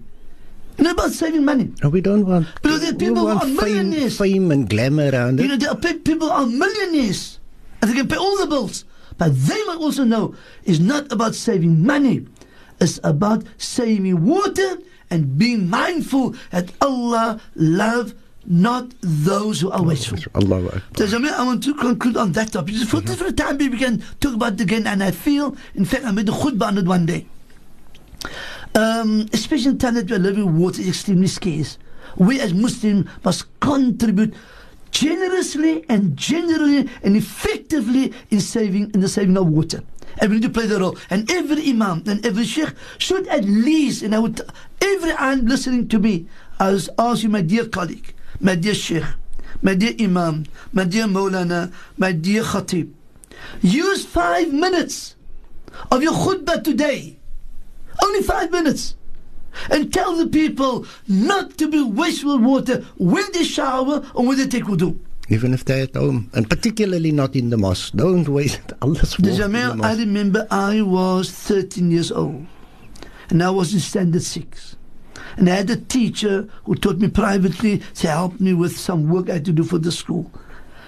It's 0.74 0.82
not 0.82 0.94
about 0.94 1.12
saving 1.12 1.46
money. 1.46 1.72
No, 1.84 1.90
we 1.90 2.02
don't 2.02 2.26
want. 2.26 2.48
Because 2.62 2.82
there 2.82 2.92
are 2.92 2.96
people 2.98 3.28
who 3.28 3.38
are 3.38 3.46
millionaires. 3.46 4.18
fame 4.18 4.52
and 4.52 4.68
glamour 4.70 5.10
around 5.12 5.40
You 5.40 5.48
know, 5.48 5.56
there 5.58 5.70
are 5.70 5.78
pe- 5.78 6.00
people 6.00 6.30
are 6.30 6.46
millionaires 6.46 7.40
and 7.82 7.92
they 7.92 7.96
can 7.96 8.08
pay 8.08 8.18
all 8.18 8.38
the 8.38 8.48
bills. 8.48 8.84
But 9.18 9.30
they 9.34 9.64
must 9.66 9.80
also 9.80 10.04
know 10.04 10.36
it's 10.66 10.80
not 10.80 11.12
about 11.12 11.36
saving 11.36 11.86
money. 11.86 12.28
It's 12.82 13.00
about 13.04 13.46
saving 13.58 14.26
water 14.26 14.78
and 15.10 15.38
being 15.38 15.70
mindful 15.70 16.36
that 16.52 16.74
Allah 16.82 17.40
love 17.56 18.14
not 18.48 18.94
those 19.02 19.62
who 19.62 19.72
are 19.72 19.82
wasteful. 19.84 20.20
Allahu 20.36 20.68
Akbar. 20.68 21.08
So, 21.08 21.18
I 21.24 21.44
want 21.44 21.64
to 21.64 21.74
conclude 21.74 22.18
on 22.18 22.32
that 22.34 22.52
topic. 22.52 22.75
For 22.75 22.98
Mm-hmm. 22.98 23.06
different 23.08 23.38
time 23.38 23.58
we 23.58 23.78
can 23.78 24.04
talk 24.20 24.34
about 24.36 24.54
it 24.54 24.62
again. 24.62 24.88
And 24.88 25.04
I 25.04 25.12
feel, 25.12 25.56
in 25.74 25.86
fact, 25.86 26.06
I 26.06 26.12
made 26.12 26.30
a 26.30 26.32
khutbah 26.32 26.68
on 26.68 26.78
it 26.78 26.86
one 26.86 27.06
day. 27.06 27.25
Um, 28.75 29.28
especially 29.34 29.72
in 29.72 29.78
time 29.78 29.94
that 29.96 30.10
we 30.10 30.16
are 30.16 30.20
living, 30.20 30.58
water 30.58 30.82
is 30.82 30.90
extremely 30.90 31.28
scarce. 31.28 31.78
We 32.18 32.40
as 32.42 32.54
Muslims 32.54 33.10
must 33.24 33.46
contribute 33.60 34.34
generously 34.92 35.84
and 35.90 36.16
generally 36.16 36.90
and 37.04 37.16
effectively 37.18 38.14
in 38.32 38.40
saving 38.40 38.92
in 38.94 39.02
the 39.02 39.10
saving 39.10 39.38
of 39.38 39.48
water. 39.48 39.82
And 40.20 40.30
we 40.32 40.38
need 40.38 40.44
to 40.44 40.50
play 40.50 40.66
the 40.66 40.80
role. 40.80 40.98
And 41.10 41.30
every 41.30 41.70
imam 41.70 42.04
and 42.08 42.25
every 42.25 42.46
sheikh 42.46 42.74
should 43.00 43.28
at 43.28 43.44
least, 43.44 44.02
and 44.02 44.16
I 44.16 44.20
would, 44.20 44.40
every 44.82 45.14
one 45.14 45.46
listening 45.46 45.90
to 45.90 46.00
me, 46.00 46.28
I 46.60 46.72
was 46.72 46.90
asking 46.98 47.32
my 47.32 47.42
dear 47.42 47.66
colleague, 47.68 48.14
my 48.39 48.56
dear 48.56 48.74
sheikh, 48.74 49.04
my 49.62 49.75
dear 49.75 49.94
imam, 50.00 50.46
my 50.74 50.84
dear 50.84 51.06
maulana, 51.06 51.72
my 51.98 52.12
dear 52.12 52.44
khatib, 52.44 52.92
use 53.62 54.06
five 54.06 54.51
minutes 54.54 55.15
of 55.92 56.01
your 56.04 56.13
khutbah 56.13 56.63
today 56.63 57.18
only 58.04 58.22
five 58.22 58.51
minutes. 58.51 58.96
And 59.70 59.94
tell 59.94 60.15
the 60.18 60.27
people 60.27 60.86
not 61.08 61.58
to 61.60 61.70
be 61.70 61.82
wasteful 61.82 62.39
water 62.39 62.84
when 62.98 63.24
they 63.34 63.44
shower 63.44 64.04
or 64.13 64.25
when 64.25 64.38
they 64.38 64.48
take 64.48 64.65
wudu. 64.65 65.00
Even 65.30 65.54
if 65.54 65.63
they're 65.65 65.84
at 65.84 65.96
home, 65.96 66.30
and 66.34 66.48
particularly 66.50 67.12
not 67.12 67.36
in 67.36 67.50
the 67.50 67.58
mosque. 67.58 67.94
Don't 67.96 68.27
waste 68.27 68.74
Allah's 68.82 69.15
The 69.15 69.32
water 69.32 69.44
in 69.46 69.51
the 69.51 69.58
Jamil, 69.60 69.84
I 69.84 69.96
remember 69.96 70.46
I 70.51 70.82
was 70.82 71.32
13 71.32 71.89
years 71.89 72.12
old 72.12 72.46
and 73.30 73.42
I 73.42 73.50
was 73.50 73.74
in 73.74 73.80
standard 73.80 74.22
six. 74.24 74.75
And 75.38 75.50
I 75.50 75.56
had 75.56 75.70
a 75.70 75.75
teacher 75.77 76.48
who 76.63 76.75
taught 76.75 76.98
me 76.98 77.10
privately 77.10 77.80
to 77.96 78.08
help 78.08 78.39
me 78.39 78.54
with 78.54 78.77
some 78.77 79.10
work 79.10 79.30
I 79.30 79.34
had 79.34 79.46
to 79.46 79.51
do 79.51 79.63
for 79.63 79.77
the 79.77 79.92
school. 79.92 80.32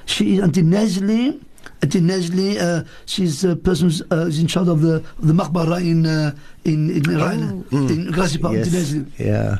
She 0.06 0.36
is 0.38 0.44
Auntie 0.44 0.62
Nesli. 0.62 1.42
Auntie 1.82 2.00
Nesli, 2.00 2.58
uh, 2.58 2.84
she's 3.06 3.44
a 3.44 3.56
person 3.58 3.88
who's 3.88 4.02
uh, 4.10 4.26
is 4.28 4.40
in 4.40 4.48
charge 4.48 4.70
of 4.70 4.82
the, 4.82 4.96
of 5.20 5.28
the 5.28 5.34
Maqbara 5.34 5.82
in, 5.82 6.06
uh, 6.06 6.34
in, 6.64 6.90
in 6.90 7.04
Rhine, 7.04 7.66
in 7.72 8.10
Grassy 8.12 8.38
Park, 8.40 8.56
Auntie 8.56 8.70
Yes. 8.70 8.94
Nesli. 8.94 9.20
Yeah. 9.20 9.58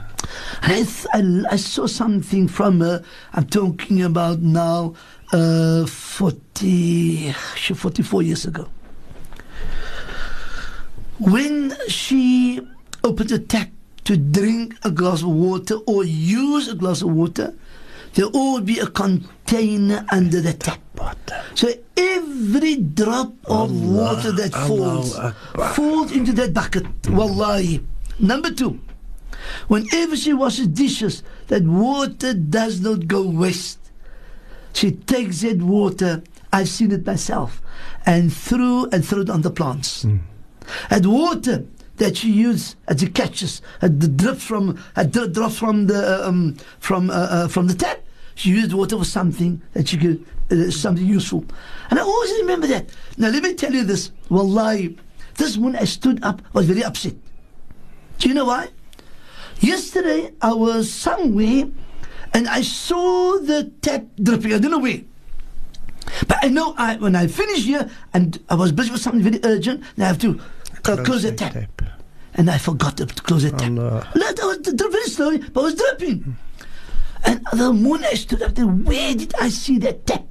And 0.62 0.72
I, 0.74 0.84
th- 0.84 1.08
I, 1.14 1.54
I 1.54 1.56
saw 1.58 1.86
something 1.86 2.48
from 2.48 2.80
her. 2.80 3.04
I'm 3.34 3.46
talking 3.48 4.02
about 4.04 4.40
now 4.40 4.94
uh, 5.34 5.86
40, 5.86 7.34
44 7.34 8.22
years 8.24 8.46
ago. 8.46 8.70
When 11.20 11.74
she 11.88 12.62
opened 13.04 13.30
the 13.30 13.40
tap 13.40 13.70
to 14.08 14.16
drink 14.16 14.74
a 14.86 14.90
glass 14.90 15.22
of 15.22 15.28
water 15.28 15.76
or 15.86 16.06
use 16.06 16.70
a 16.70 16.76
glass 16.76 17.02
of 17.02 17.12
water, 17.12 17.54
there 18.14 18.30
will 18.30 18.62
be 18.62 18.80
a 18.80 18.88
container 18.88 20.06
under 20.14 20.40
the 20.40 20.54
tap. 20.54 20.80
Water. 20.96 21.44
So 21.56 21.68
every 21.98 22.78
drop 22.78 23.34
of 23.44 23.70
Allah, 23.70 24.16
water 24.16 24.32
that 24.32 24.54
falls 24.54 25.20
falls 25.76 26.14
into 26.14 26.32
that 26.40 26.54
bucket. 26.54 26.86
Wallahi. 27.10 27.84
Number 28.18 28.50
two, 28.50 28.80
whenever 29.68 30.16
she 30.16 30.32
washes 30.32 30.70
dishes, 30.70 31.22
that 31.48 31.64
water 31.64 32.34
does 32.34 32.80
not 32.80 33.08
go 33.08 33.28
waste. 33.28 33.92
She 34.72 34.92
takes 34.92 35.42
that 35.42 35.62
water, 35.62 36.24
I've 36.54 36.70
seen 36.70 36.94
it 36.94 37.06
myself, 37.06 37.62
and 38.06 38.32
threw 38.32 38.86
and 38.86 39.04
threw 39.06 39.24
it 39.24 39.30
on 39.30 39.42
the 39.42 39.52
plants. 39.52 40.04
Hmm. 40.04 40.20
And 40.90 41.06
water 41.12 41.66
that 41.98 42.18
she 42.18 42.32
used 42.32 42.76
as 42.88 43.04
it 43.04 43.14
catches, 43.14 43.62
at 43.82 44.00
the 44.00 44.08
drip 44.08 44.38
from, 44.38 44.82
at 44.96 45.14
the 45.14 45.28
drop 45.28 45.52
from 45.52 45.88
the 45.88 46.28
um, 46.28 46.56
from 46.80 47.10
uh, 47.10 47.14
uh, 47.14 47.48
from 47.48 47.68
the 47.68 47.74
tap. 47.74 48.02
She 48.36 48.52
used 48.52 48.72
water 48.74 48.98
for 48.98 49.06
something 49.06 49.62
that 49.74 49.90
she 49.90 49.98
could 49.98 50.26
uh, 50.52 50.70
something 50.72 51.06
useful, 51.06 51.44
and 51.90 52.00
I 52.00 52.04
always 52.04 52.32
remember 52.40 52.68
that. 52.68 52.90
Now 53.18 53.30
let 53.30 53.44
me 53.44 53.54
tell 53.54 53.74
you 53.74 53.84
this, 53.84 54.12
wallahi, 54.30 54.98
this 55.36 55.58
when 55.58 55.76
I 55.76 55.86
stood 55.86 56.24
up, 56.24 56.42
I 56.54 56.60
was 56.60 56.68
very 56.68 56.84
upset. 56.84 57.16
Do 58.20 58.30
you 58.30 58.36
know 58.36 58.46
why? 58.46 58.70
Yesterday 59.60 60.32
I 60.42 60.54
was 60.54 60.92
somewhere, 60.92 61.66
and 62.34 62.48
I 62.48 62.62
saw 62.62 63.40
the 63.40 63.72
tap 63.82 64.06
dripping. 64.22 64.54
I 64.54 64.60
don't 64.60 64.72
know 64.72 64.80
where. 64.80 65.02
But 66.28 66.38
I 66.42 66.48
know 66.50 66.74
I, 66.78 66.96
when 66.98 67.16
I 67.16 67.28
finish 67.28 67.66
here, 67.66 67.90
and 68.14 68.42
I 68.50 68.56
was 68.56 68.72
busy 68.72 68.92
with 68.92 69.02
something 69.02 69.22
very 69.22 69.40
urgent, 69.44 69.84
and 69.96 70.06
I 70.06 70.08
have 70.08 70.20
to 70.20 70.40
close, 70.84 71.00
close 71.06 71.24
the 71.24 71.32
tap. 71.34 71.56
And 72.38 72.50
I 72.52 72.60
forgot 72.60 72.98
to 72.98 73.08
close 73.08 73.44
the 73.44 73.52
tap. 73.52 73.72
Allah. 73.72 74.08
No, 74.16 74.32
that 74.32 74.46
was 74.46 74.58
dripping 74.60 74.92
very 74.92 75.06
slowly, 75.06 75.38
but 75.40 75.62
it 75.62 75.64
was 75.64 75.76
dripping. 75.76 76.38
And 77.26 77.42
the 77.52 77.74
morning 77.74 78.08
I 78.12 78.14
stood 78.14 78.44
up 78.44 78.54
there, 78.54 78.68
where 78.68 79.16
did 79.16 79.34
I 79.42 79.50
see 79.50 79.80
that 79.80 80.06
tap? 80.06 80.24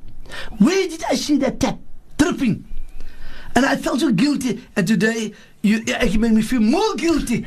Where 0.58 0.88
did 0.88 1.02
I 1.04 1.16
see 1.16 1.36
that 1.38 1.58
tap 1.58 1.78
dripping? 2.16 2.64
And 3.56 3.66
I 3.66 3.74
felt 3.76 4.00
so 4.00 4.12
guilty. 4.12 4.62
And 4.76 4.86
today, 4.86 5.32
you 5.62 5.82
actually 5.94 6.18
made 6.18 6.32
me 6.32 6.42
feel 6.42 6.60
more 6.60 6.94
guilty. 6.94 7.46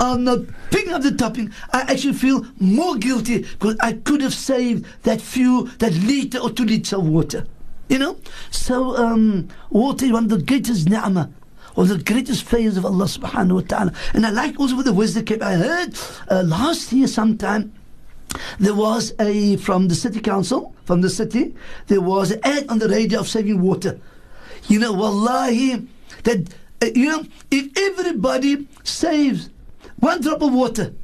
I'm 0.00 0.24
not 0.24 0.40
picking 0.70 0.92
up 0.92 1.02
the 1.02 1.12
topic. 1.12 1.50
I 1.72 1.82
actually 1.82 2.14
feel 2.14 2.44
more 2.58 2.96
guilty 2.96 3.42
because 3.42 3.76
I 3.80 3.92
could 3.92 4.20
have 4.22 4.34
saved 4.34 4.86
that 5.02 5.20
few, 5.20 5.68
that 5.78 5.92
liter 5.92 6.38
or 6.38 6.50
two 6.50 6.64
liters 6.64 6.92
of 6.94 7.06
water. 7.06 7.46
You 7.88 7.98
know? 7.98 8.16
So, 8.50 8.96
um, 8.96 9.48
water 9.70 10.06
is 10.06 10.12
one 10.12 10.24
of 10.24 10.30
the 10.30 10.42
greatest 10.42 10.88
ni'mah 10.88 11.30
or 11.76 11.84
the 11.84 11.98
greatest 11.98 12.44
favors 12.44 12.76
of 12.76 12.84
Allah 12.84 13.06
subhanahu 13.06 13.54
wa 13.54 13.60
ta'ala. 13.62 13.92
And 14.14 14.26
I 14.26 14.30
like 14.30 14.58
also 14.58 14.76
with 14.76 14.86
the 14.86 14.92
wisdom. 14.92 15.24
I 15.42 15.54
heard 15.54 15.94
uh, 16.30 16.42
last 16.42 16.92
year 16.92 17.06
sometime 17.06 17.72
there 18.58 18.74
was 18.74 19.12
a 19.20 19.56
from 19.56 19.88
the 19.88 19.94
city 19.94 20.20
council 20.20 20.74
from 20.84 21.00
the 21.02 21.10
city 21.10 21.54
there 21.88 22.00
was 22.00 22.30
an 22.30 22.40
ad 22.44 22.66
on 22.68 22.78
the 22.78 22.88
radio 22.88 23.20
of 23.20 23.28
saving 23.28 23.60
water 23.60 24.00
you 24.68 24.78
know 24.78 24.92
wallahi 24.92 25.86
that 26.24 26.48
uh, 26.82 26.86
you 26.94 27.08
know 27.10 27.24
if 27.50 27.70
everybody 27.76 28.66
saves 28.84 29.50
one 29.98 30.20
drop 30.22 30.40
of 30.40 30.52
water 30.52 30.94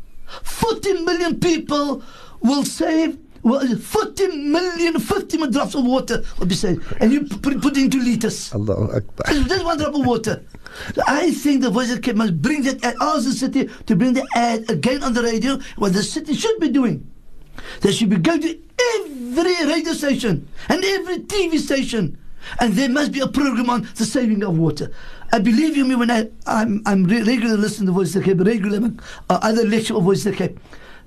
40 0.42 1.02
million 1.04 1.38
people 1.38 2.02
will 2.40 2.64
save 2.64 3.18
40 3.48 4.36
million, 4.36 4.98
50 4.98 5.36
million 5.36 5.52
drops 5.52 5.74
of 5.74 5.84
water 5.84 6.22
will 6.38 6.46
be 6.46 6.54
saved. 6.54 6.84
And 7.00 7.12
you 7.12 7.24
put, 7.24 7.60
put 7.60 7.76
it 7.76 7.84
into 7.84 7.98
liters. 7.98 8.52
Allahu 8.54 8.96
Akbar. 8.96 9.26
Just 9.48 9.64
one 9.64 9.78
drop 9.78 9.94
of 9.94 10.06
water. 10.06 10.44
I 11.06 11.30
think 11.32 11.62
the 11.62 11.70
voice 11.70 11.90
of 11.92 12.02
Cape 12.02 12.16
must 12.16 12.40
bring 12.40 12.62
that 12.62 12.84
ad, 12.84 12.96
ask 13.00 13.24
the 13.24 13.32
city 13.32 13.68
to 13.86 13.96
bring 13.96 14.12
the 14.14 14.26
ad 14.34 14.70
again 14.70 15.02
on 15.02 15.14
the 15.14 15.22
radio, 15.22 15.58
what 15.76 15.92
the 15.92 16.02
city 16.02 16.34
should 16.34 16.58
be 16.60 16.68
doing. 16.68 17.10
They 17.80 17.92
should 17.92 18.10
be 18.10 18.16
going 18.16 18.40
to 18.42 18.58
every 18.96 19.66
radio 19.66 19.92
station 19.92 20.48
and 20.68 20.84
every 20.84 21.18
TV 21.20 21.58
station. 21.58 22.18
And 22.60 22.72
there 22.74 22.88
must 22.88 23.12
be 23.12 23.20
a 23.20 23.26
program 23.26 23.68
on 23.68 23.88
the 23.96 24.04
saving 24.04 24.42
of 24.44 24.56
water. 24.58 24.92
I 25.32 25.38
believe 25.40 25.76
you 25.76 25.84
me 25.84 25.96
when 25.96 26.10
I, 26.10 26.30
I'm, 26.46 26.82
I'm 26.86 27.04
re- 27.04 27.22
regularly 27.22 27.60
listening 27.60 27.86
to 27.86 27.92
Voice 27.92 28.14
of 28.14 28.24
the 28.24 28.34
Cape, 28.34 28.40
regularly 28.46 28.92
uh, 29.28 29.38
other 29.42 29.66
lecture 29.66 29.96
of 29.96 30.04
Voice 30.04 30.24
of 30.24 30.32
the 30.32 30.38
Cape. 30.38 30.58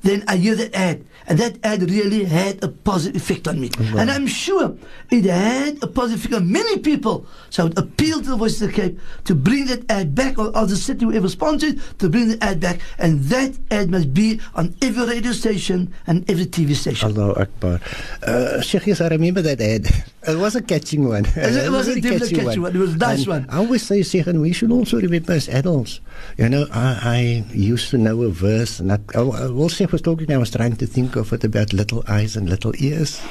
Then 0.02 0.24
I 0.28 0.38
hear 0.38 0.56
that 0.56 0.74
ad, 0.74 1.06
and 1.28 1.38
that 1.38 1.58
ad 1.64 1.84
really 1.90 2.24
had 2.26 2.64
a 2.64 2.68
positive 2.68 3.22
effect 3.22 3.48
on 3.48 3.60
me. 3.62 3.70
And 3.78 4.10
I'm 4.10 4.26
sure 4.26 4.76
it 5.12 5.26
had 5.26 5.78
a 5.84 5.88
positive 5.88 6.26
effect 6.26 6.36
on 6.42 6.52
many 6.52 6.80
people. 6.80 7.26
So 7.50 7.64
I 7.64 7.64
would 7.68 7.78
appeal 7.78 8.22
to 8.22 8.30
the 8.32 8.36
Voice 8.36 8.60
of 8.62 8.70
the 8.70 8.74
Cape 8.74 9.00
to 9.26 9.36
bring 9.36 9.66
that 9.68 9.86
ad 9.92 10.16
back, 10.16 10.40
or, 10.40 10.56
or 10.58 10.66
the 10.66 10.76
city, 10.76 11.06
whoever 11.06 11.30
sponsored, 11.30 11.80
to 12.00 12.10
bring 12.10 12.30
the 12.30 12.44
ad 12.44 12.60
back. 12.60 12.80
And 12.98 13.22
that 13.26 13.54
ad 13.70 13.92
must 13.92 14.14
be 14.14 14.42
on 14.56 14.74
every 14.82 15.06
radio 15.06 15.32
station 15.34 15.94
and 16.08 16.28
every 16.30 16.46
TV 16.48 16.74
station. 16.76 17.10
Allahu 17.12 17.40
Akbar. 17.40 17.80
Uh, 18.26 18.62
Sheikh, 18.62 18.88
yes, 18.88 19.02
I 19.02 19.08
remember 19.10 19.42
that 19.44 19.62
ad. 19.62 19.88
It 20.22 20.38
was 20.38 20.56
a 20.56 20.62
catching 20.62 21.08
one. 21.10 21.26
It 21.26 21.72
was 21.72 21.88
a 21.90 21.94
very 21.98 22.02
definitely 22.02 22.38
catchy 22.38 22.60
one. 22.60 22.76
It 22.76 22.80
was 22.80 22.94
a 22.94 22.98
nice 22.98 23.26
And 23.26 23.28
one. 23.28 23.46
I 23.50 23.58
always 23.58 23.82
say, 23.82 24.04
Sheikh, 24.04 24.28
and 24.28 24.40
we 24.40 24.54
should 24.54 24.70
also 24.72 25.02
remember 25.02 25.34
as 25.34 25.50
adults. 25.50 26.00
You 26.38 26.50
know, 26.50 26.66
I, 26.72 27.46
I 27.52 27.54
used 27.54 27.90
to 27.92 27.98
know 27.98 28.24
a 28.24 28.30
verse, 28.30 28.80
and 28.80 28.92
I, 28.92 29.00
I, 29.16 29.22
while 29.22 29.70
Sheikh 29.70 29.92
was 29.92 30.02
talking, 30.02 30.32
I 30.32 30.38
was 30.38 30.52
trying 30.52 30.76
to 30.78 30.88
think 30.88 31.16
of 31.16 31.34
it 31.34 31.44
about 31.44 31.74
little 31.74 32.04
eyes 32.08 32.36
and 32.36 32.50
little 32.50 32.74
ears 32.80 33.22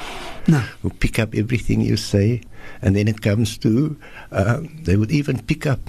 No. 0.47 0.59
who 0.81 0.89
pick 0.89 1.19
up 1.19 1.33
everything 1.35 1.81
you 1.81 1.97
say. 1.97 2.41
And 2.81 2.95
then 2.95 3.07
it 3.07 3.21
comes 3.21 3.57
to, 3.59 3.97
um, 4.31 4.69
they 4.83 4.95
would 4.95 5.11
even 5.11 5.41
pick 5.43 5.65
up 5.65 5.79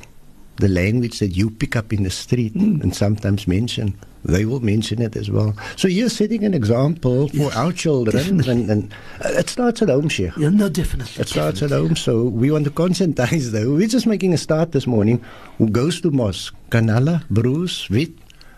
the 0.56 0.68
language 0.68 1.18
that 1.18 1.28
you 1.36 1.50
pick 1.50 1.76
up 1.76 1.92
in 1.92 2.02
the 2.02 2.10
street 2.10 2.54
and 2.54 2.94
sometimes 2.94 3.46
mention. 3.46 3.96
They 4.24 4.44
will 4.44 4.60
mention 4.60 5.02
it 5.02 5.16
as 5.16 5.30
well. 5.30 5.54
So 5.76 5.88
you're 5.88 6.08
setting 6.08 6.44
an 6.44 6.54
example 6.54 7.28
for 7.28 7.36
Yes, 7.50 7.56
our 7.56 7.72
children. 7.72 8.48
And, 8.48 8.70
and 8.70 8.94
uh, 9.24 9.30
it 9.30 9.48
starts 9.48 9.82
at 9.82 9.88
home, 9.88 10.08
Sheikh. 10.08 10.36
Yeah, 10.36 10.50
no, 10.50 10.68
definitely. 10.68 11.20
It 11.20 11.28
starts 11.28 11.62
at 11.62 11.70
home. 11.70 11.96
So 11.96 12.24
we 12.24 12.50
want 12.50 12.64
to 12.66 12.70
conscientize, 12.70 13.50
though. 13.50 13.74
We're 13.74 13.88
just 13.88 14.06
making 14.06 14.32
a 14.32 14.38
start 14.38 14.72
this 14.72 14.86
morning. 14.86 15.24
Who 15.58 15.68
goes 15.68 16.00
to 16.02 16.10
mosque? 16.10 16.54
Kanala, 16.70 17.24
Bruce, 17.30 17.90
Wit. 17.90 18.12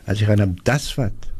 As 0.06 0.20
jy 0.20 0.26
gaan 0.28 0.42
op 0.44 0.58
das 0.68 0.90
vat, 0.92 1.30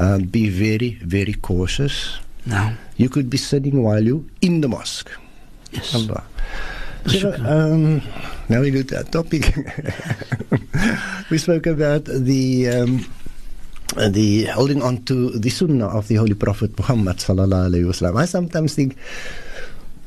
um, 0.00 0.24
be 0.32 0.48
very, 0.48 0.96
very 1.04 1.34
cautious. 1.34 2.18
No. 2.46 2.72
You 2.96 3.10
could 3.10 3.28
be 3.28 3.36
sitting 3.36 3.82
while 3.82 4.02
you 4.02 4.24
in 4.40 4.62
the 4.62 4.68
mosque. 4.68 5.10
Yes. 5.70 5.94
Allah. 5.94 6.24
So, 7.06 7.34
um, 7.44 8.00
now 8.48 8.60
we 8.64 8.70
go 8.70 8.82
to 8.82 8.96
our 8.96 9.02
topic. 9.04 9.52
we 11.30 11.36
spoke 11.36 11.66
about 11.66 12.04
the 12.06 12.68
um, 12.70 13.04
the 13.97 14.45
holding 14.53 14.81
on 14.81 15.03
to 15.05 15.31
the 15.31 15.49
sunnah 15.49 15.87
of 15.87 16.07
the 16.07 16.15
Holy 16.15 16.35
Prophet 16.35 16.77
Muhammad 16.77 17.17
sallallahu 17.17 17.69
alaihi 17.73 17.85
wasallam. 17.89 18.21
I 18.21 18.25
sometimes 18.25 18.75
think, 18.75 18.95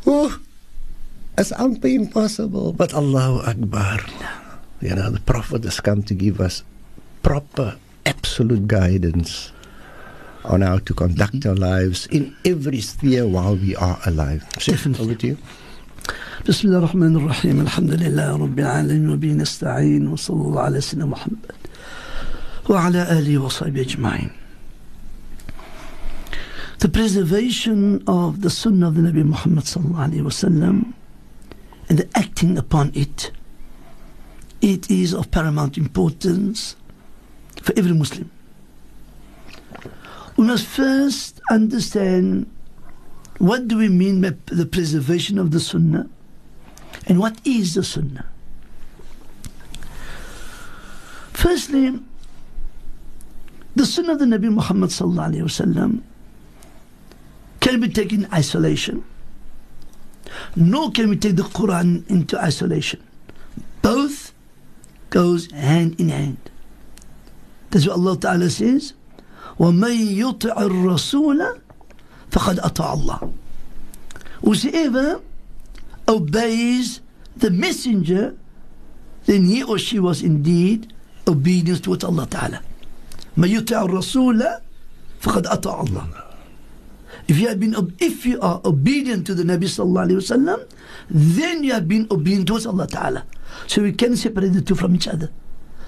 oh, 0.06 0.38
it's 1.36 1.50
amper 1.52 1.92
impossible, 1.92 2.72
but 2.72 2.94
Allahu 2.94 3.42
Akbar. 3.48 4.00
You 4.80 4.94
know, 4.94 5.10
the 5.10 5.20
Prophet 5.20 5.64
has 5.64 5.80
come 5.80 6.02
to 6.04 6.14
give 6.14 6.40
us 6.40 6.62
proper, 7.22 7.76
absolute 8.06 8.66
guidance 8.66 9.50
on 10.44 10.62
how 10.62 10.78
to 10.78 10.92
conduct 10.94 11.46
our 11.46 11.54
lives 11.54 12.06
in 12.10 12.34
every 12.44 12.80
sphere 12.80 13.26
while 13.26 13.54
we 13.54 13.76
are 13.76 13.98
alive. 14.06 14.42
Sheikh, 14.58 14.74
Definitely. 14.76 15.04
over 15.06 15.14
to 15.14 15.26
you. 15.26 15.38
بسم 16.48 16.68
الله 16.68 16.78
الرحمن 16.78 17.16
الرحيم 17.16 17.60
الحمد 17.60 17.90
لله 18.02 18.36
رب 18.36 18.58
العالمين 18.58 19.10
وبه 19.10 19.32
نستعين 19.32 20.08
وصلى 20.08 20.42
الله 20.42 20.60
على 20.60 20.80
سيدنا 20.80 21.06
محمد 21.06 21.52
وعلى 22.68 23.18
آله 23.18 23.38
وصحبه 23.38 23.80
أجمعين 23.80 24.30
The 26.78 26.88
preservation 26.88 28.02
of 28.08 28.40
the 28.42 28.50
Sunnah 28.50 28.88
of 28.88 28.94
the 28.96 29.02
Nabi 29.02 29.24
Muhammad 29.24 29.64
صلى 29.64 29.84
الله 29.86 29.98
عليه 29.98 30.22
وسلم 30.22 30.92
and 31.88 31.98
the 31.98 32.08
acting 32.16 32.58
upon 32.58 32.90
it 32.94 33.30
it 34.62 34.88
is 34.90 35.12
of 35.12 35.30
paramount 35.30 35.76
importance 35.76 36.76
for 37.60 37.72
every 37.76 37.92
Muslim. 37.92 38.30
We 40.36 40.46
must 40.46 40.66
first 40.66 41.40
understand 41.50 42.50
what 43.38 43.66
do 43.66 43.76
we 43.76 43.88
mean 43.88 44.20
by 44.20 44.34
the 44.46 44.64
preservation 44.64 45.38
of 45.38 45.50
the 45.50 45.60
Sunnah 45.60 46.08
and 47.06 47.18
what 47.18 47.40
is 47.44 47.74
the 47.74 47.82
Sunnah. 47.82 48.26
Firstly, 51.32 51.98
the 53.76 53.86
Sunnah 53.86 54.12
of 54.12 54.18
the 54.18 54.24
Nabi 54.26 54.52
Muhammad 54.52 54.90
sallallahu 54.90 55.32
alaihi 55.32 55.42
wasallam 55.42 56.02
can 57.60 57.80
be 57.80 57.88
taken 57.88 58.24
in 58.24 58.32
isolation, 58.32 59.04
nor 60.56 60.90
can 60.90 61.08
we 61.08 61.16
take 61.16 61.36
the 61.36 61.42
Quran 61.42 62.08
into 62.10 62.38
isolation. 62.38 63.02
Both 63.80 64.32
goes 65.10 65.50
hand 65.52 66.00
in 66.00 66.08
hand. 66.08 66.50
That's 67.70 67.86
what 67.86 67.96
Allah 67.96 68.18
Ta'ala 68.18 68.50
says. 68.50 68.94
وَمَن 69.58 70.16
يُطِعِ 70.16 70.56
الرَّسُولَ 70.56 71.60
فَقَدْ 72.30 72.60
أَطَاعَ 72.60 72.96
اللَّهِ 72.98 73.32
Whosoever 74.42 75.20
obeys 76.08 77.00
the 77.36 77.50
messenger, 77.50 78.36
then 79.26 79.44
he 79.44 79.62
or 79.62 79.78
she 79.78 79.98
was 79.98 80.22
indeed 80.22 80.92
obedience 81.28 81.80
towards 81.80 82.04
Allah 82.04 82.26
Ta'ala. 82.26 82.60
مَن 83.37 83.49
يُطِعِ 83.49 83.85
الرَّسُولَ 83.85 84.41
فَقَدْ 85.21 85.45
أَطَاعَ 85.47 85.85
اللَّهِ 85.87 86.07
If 87.27 87.37
you 87.39 87.47
have 87.47 87.59
been, 87.59 87.75
if 87.99 88.25
you 88.25 88.39
are 88.41 88.61
obedient 88.65 89.27
to 89.27 89.35
the 89.35 89.43
Nabi 89.43 89.65
sallallahu 89.65 90.09
alaihi 90.09 90.21
wasallam, 90.23 90.67
then 91.09 91.63
you 91.63 91.73
have 91.73 91.87
been 91.87 92.07
obedient 92.09 92.47
towards 92.47 92.65
Allah 92.65 92.87
Taala. 92.87 93.23
So 93.67 93.81
we 93.83 93.91
can 93.91 94.15
separate 94.15 94.53
the 94.53 94.61
two 94.61 94.75
from 94.75 94.95
each 94.95 95.07
other. 95.07 95.29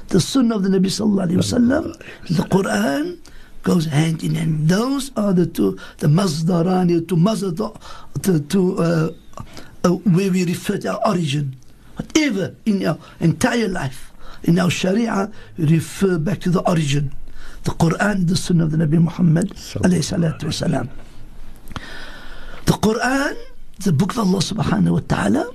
The 0.09 0.19
Sunnah 0.19 0.55
of 0.57 0.63
the 0.63 0.69
Nabi 0.69 0.87
sallallahu 0.87 1.29
alaihi 1.31 1.37
wasallam, 1.37 1.97
the 2.27 2.43
Quran 2.43 3.19
goes 3.63 3.85
hand 3.85 4.23
in 4.23 4.35
hand. 4.35 4.67
Those 4.67 5.11
are 5.15 5.33
the 5.33 5.45
two, 5.45 5.77
the 5.99 6.07
Mazdarani 6.07 7.07
to 7.07 7.15
Mazdar, 7.15 7.79
to, 8.23 8.39
to 8.39 8.77
uh, 8.77 9.09
uh, 9.85 9.89
where 9.91 10.31
we 10.31 10.45
refer 10.45 10.77
to 10.77 10.93
our 10.93 11.07
origin. 11.07 11.55
Whatever 11.95 12.55
in 12.65 12.85
our 12.85 12.97
entire 13.19 13.67
life, 13.67 14.11
in 14.43 14.57
our 14.59 14.69
Sharia, 14.69 15.31
we 15.57 15.65
refer 15.65 16.17
back 16.17 16.39
to 16.41 16.49
the 16.49 16.61
origin. 16.67 17.13
The 17.69 17.75
Quran, 17.75 18.27
the 18.27 18.35
Sunnah 18.35 18.63
of 18.63 18.71
the 18.71 18.77
Nabi 18.77 18.99
Muhammad 18.99 19.49
alayhi 19.85 20.01
salatu 20.01 20.45
wasalam. 20.49 20.89
The 22.65 22.73
Quran, 22.73 23.37
the 23.83 23.93
book 23.93 24.13
of 24.13 24.19
Allah 24.25 24.39
subhanahu 24.39 24.89
wa 24.89 25.01
ta'ala, 25.07 25.53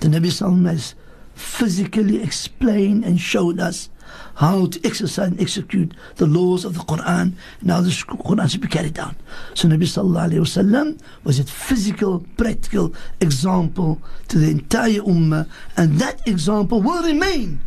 the 0.00 0.08
Nabi 0.08 0.32
Sallallahu 0.32 0.70
has 0.70 0.94
physically 1.34 2.22
explained 2.22 3.04
and 3.04 3.20
showed 3.20 3.60
us 3.60 3.90
how 4.36 4.64
to 4.64 4.80
exercise 4.82 5.28
and 5.28 5.38
execute 5.42 5.92
the 6.16 6.26
laws 6.26 6.64
of 6.64 6.72
the 6.72 6.80
Quran 6.80 7.34
and 7.60 7.70
how 7.70 7.82
the 7.82 7.90
Quran 7.90 8.50
should 8.50 8.62
be 8.62 8.68
carried 8.68 8.98
out. 8.98 9.14
So 9.52 9.68
Nabi 9.68 9.84
Sallallahu 9.84 10.40
Wasallam 10.40 10.98
was 11.22 11.38
a 11.38 11.44
physical, 11.44 12.24
practical 12.38 12.94
example 13.20 14.00
to 14.28 14.38
the 14.38 14.50
entire 14.50 15.00
Ummah 15.04 15.46
and 15.76 15.98
that 15.98 16.26
example 16.26 16.80
will 16.80 17.02
remain 17.02 17.60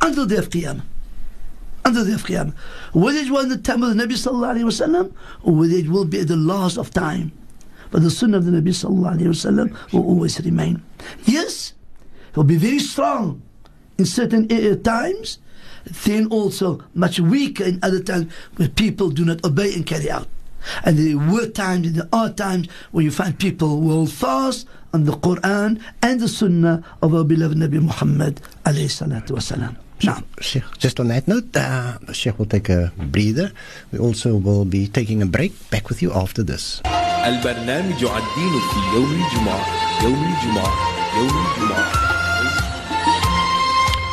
until 0.00 0.26
the 0.26 0.34
day 0.34 0.40
of 0.42 0.50
Qiyamah. 0.50 0.82
Until 1.84 2.04
the 2.04 2.16
day 2.16 2.34
of. 2.36 2.54
Whether 2.92 3.18
it 3.18 3.30
was 3.30 3.48
the 3.48 3.56
time 3.56 3.82
of 3.82 3.96
the 3.96 4.02
Nabi 4.02 4.12
Sallallahu 4.12 4.56
Alaihi 4.56 4.64
Wasallam 4.64 5.12
or 5.42 5.54
whether 5.54 5.74
it 5.74 5.88
will 5.88 6.04
be 6.04 6.20
at 6.20 6.28
the 6.28 6.36
last 6.36 6.76
of 6.76 6.90
time. 6.90 7.32
But 7.90 8.02
the 8.02 8.10
Sunnah 8.10 8.38
of 8.38 8.44
the 8.44 8.52
Nabi 8.52 8.68
Sallallahu 8.68 9.18
Alaihi 9.18 9.28
Wasallam 9.28 9.92
will 9.92 10.04
always 10.04 10.38
remain. 10.40 10.82
Yes, 11.24 11.72
it 12.30 12.36
will 12.36 12.44
be 12.44 12.56
very 12.56 12.78
strong 12.78 13.42
in 13.98 14.06
certain 14.06 14.48
times, 14.82 15.38
then 16.04 16.26
also 16.28 16.82
much 16.94 17.18
weaker 17.20 17.64
in 17.64 17.78
other 17.82 18.00
times 18.02 18.32
where 18.56 18.68
people 18.68 19.10
do 19.10 19.24
not 19.24 19.44
obey 19.44 19.74
and 19.74 19.86
carry 19.86 20.10
out. 20.10 20.28
And 20.84 20.98
there 20.98 21.16
were 21.18 21.48
times, 21.48 21.86
and 21.88 21.96
there 21.96 22.08
are 22.12 22.30
times 22.30 22.68
where 22.92 23.02
you 23.02 23.10
find 23.10 23.38
people 23.38 23.80
hold 23.82 24.12
fast 24.12 24.68
on 24.92 25.04
the 25.04 25.12
Quran 25.12 25.80
and 26.02 26.20
the 26.20 26.28
Sunnah 26.28 26.84
of 27.02 27.14
our 27.14 27.24
beloved 27.24 27.56
Nabi 27.56 27.80
Muhammad 27.82 28.40
alayhi 28.64 28.90
salatu 28.90 29.30
wasalam. 29.30 29.76
So. 30.00 30.16
Sheikh, 30.40 30.64
just 30.78 30.98
on 30.98 31.08
that 31.08 31.28
note, 31.28 31.54
uh, 31.54 31.98
Sheikh 32.12 32.38
will 32.38 32.46
take 32.48 32.70
a 32.70 32.90
breather. 32.96 33.52
We 33.92 33.98
also 33.98 34.36
will 34.36 34.64
be 34.64 34.88
taking 34.88 35.20
a 35.20 35.26
break. 35.26 35.52
Back 35.70 35.88
with 35.90 36.00
you 36.00 36.10
after 36.12 36.42
this. 36.42 36.80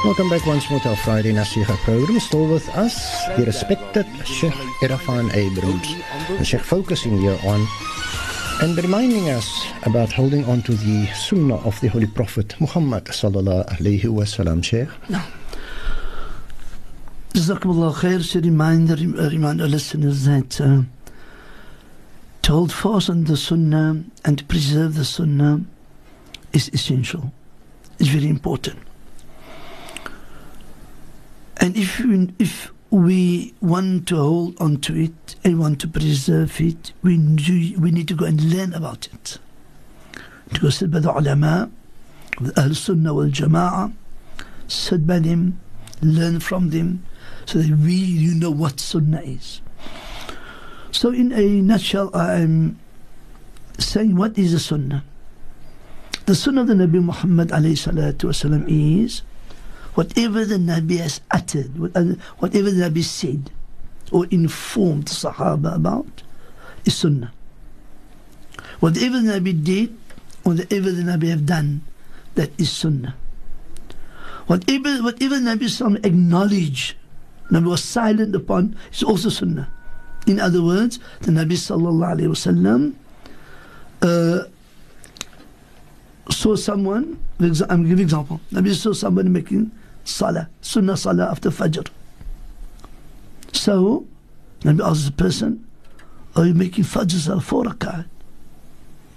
Welcome 0.04 0.30
back 0.30 0.45
once 0.45 0.69
more 0.69 0.80
to 0.82 0.89
our 0.89 0.95
Friday 0.97 1.32
Nasiha 1.34 1.76
program. 1.88 2.19
Still 2.19 2.47
with 2.47 2.67
us, 2.76 3.26
the 3.38 3.45
respected 3.45 4.06
Sheikh 4.26 4.54
Irfaan 4.84 5.34
Abrahams. 5.34 5.88
The 6.38 6.43
Sheikh 6.45 6.62
focusing 6.67 7.17
here 7.17 7.39
on 7.45 7.65
and 8.62 8.76
reminding 8.78 9.30
us 9.30 9.47
about 9.84 10.12
holding 10.12 10.43
on 10.45 10.62
to 10.63 10.73
the 10.73 11.08
Sunnah 11.15 11.63
of 11.65 11.80
the 11.80 11.88
Holy 11.88 12.08
Prophet 12.08 12.56
Muhammad 12.60 13.06
sallallahu 13.06 13.67
alaihi 13.80 14.04
wasallam, 14.12 14.63
Sheikh. 14.63 14.89
No. 15.10 15.21
Jazakumullah 17.47 17.93
khair. 17.93 18.43
Reminder, 18.43 18.93
uh, 18.93 19.29
remind 19.29 19.62
our 19.62 19.67
listeners 19.67 20.25
that 20.25 20.60
uh, 20.60 20.81
to 22.41 22.51
hold 22.51 22.73
fast 22.73 23.10
on 23.10 23.23
the 23.23 23.38
Sunnah 23.38 24.03
and 24.25 24.38
to 24.38 24.43
preserve 24.43 24.95
the 24.95 25.05
Sunnah 25.05 25.62
is 26.51 26.69
essential. 26.73 27.31
It's 27.99 28.10
very 28.10 28.27
important. 28.27 28.79
And 31.62 31.77
if 31.77 31.99
we, 31.99 32.33
if 32.38 32.73
we 32.89 33.53
want 33.62 34.10
to 34.10 34.17
hold 34.17 34.62
on 34.62 34.81
to 34.81 34.95
it 34.95 35.36
and 35.45 35.57
want 35.57 35.79
to 35.81 35.88
preserve 35.88 36.60
it, 36.60 36.91
we, 37.01 37.17
do, 37.17 37.79
we 37.79 37.91
need 37.91 38.10
to 38.10 38.13
go 38.13 38.25
and 38.25 38.53
learn 38.53 38.73
about 38.73 39.07
it. 39.13 39.38
To 40.53 40.60
go 40.60 40.69
sit 40.69 40.91
by 40.91 40.99
the 40.99 41.17
ulama, 41.17 41.71
with 42.41 42.57
Ahl 42.57 42.73
Sunnah 42.73 43.13
wal 43.13 43.27
Jama'ah, 43.27 43.93
sit 44.67 45.07
by 45.07 45.19
them, 45.19 45.60
learn 46.01 46.41
from 46.41 46.71
them, 46.71 47.03
so 47.47 47.60
that 47.60 47.71
we 47.79 47.95
you 47.95 48.36
know 48.36 48.51
what 48.51 48.79
Sunnah 48.79 49.21
is. 49.21 49.62
So, 50.91 51.12
in 51.12 51.31
a 51.31 51.62
nutshell, 51.62 52.12
I'm 52.13 52.77
saying 53.79 54.15
what 54.15 54.38
is 54.38 54.51
the 54.51 54.60
Sunnah? 54.60 55.03
The 56.25 56.36
Sunnah 56.36 56.62
of 56.62 56.67
the 56.67 56.73
Nabi 56.73 57.01
Muhammad 57.01 57.49
wasalam 57.49 58.65
is 58.67 59.21
whatever 59.95 60.43
the 60.43 60.57
Nabi 60.57 60.97
has 60.99 61.21
uttered, 61.31 61.71
uh, 61.95 62.19
whatever 62.39 62.69
the 62.69 62.83
Nabi 62.83 63.01
said 63.01 63.49
or 64.12 64.25
informed 64.27 65.07
the 65.07 65.15
Sahaba 65.15 65.75
about 65.75 66.23
is 66.83 66.97
Sunnah. 66.97 67.31
Whatever 68.81 69.21
the 69.21 69.39
Nabi 69.39 69.63
did, 69.63 69.95
or 70.43 70.51
whatever 70.53 70.91
the 70.91 71.03
Nabi 71.03 71.29
have 71.29 71.45
done, 71.45 71.81
that 72.36 72.51
is 72.60 72.69
Sunnah. 72.71 73.15
Whatever, 74.47 75.01
whatever 75.01 75.39
the 75.39 75.55
Nabi 75.55 76.05
acknowledged, 76.05 76.95
Nabi 77.51 77.65
was 77.65 77.83
silent 77.83 78.36
upon, 78.36 78.75
is 78.91 79.03
also 79.03 79.29
Sunnah. 79.29 79.69
In 80.27 80.39
other 80.39 80.62
words, 80.62 80.99
the 81.21 81.31
Nabi 81.31 81.53
sallallahu 81.53 82.19
alayhi 82.19 82.27
wasallam 82.27 82.93
uh, 84.01 84.43
saw 86.29 86.55
someone, 86.55 87.17
I'm 87.39 87.88
giving 87.88 88.03
example, 88.03 88.41
Nabi 88.51 88.73
saw 88.73 88.91
somebody 88.91 89.29
making 89.29 89.71
salah, 90.03 90.49
sunnah 90.62 90.97
salah 90.97 91.31
after 91.31 91.49
Fajr. 91.49 91.88
So, 93.53 94.05
Nabi 94.62 94.86
asked 94.86 95.05
the 95.05 95.12
person, 95.13 95.65
Are 96.36 96.45
you 96.45 96.53
making 96.53 96.83
Fajr 96.83 97.13
salah 97.13 97.41
for 97.41 97.63
rak'at? 97.63 98.05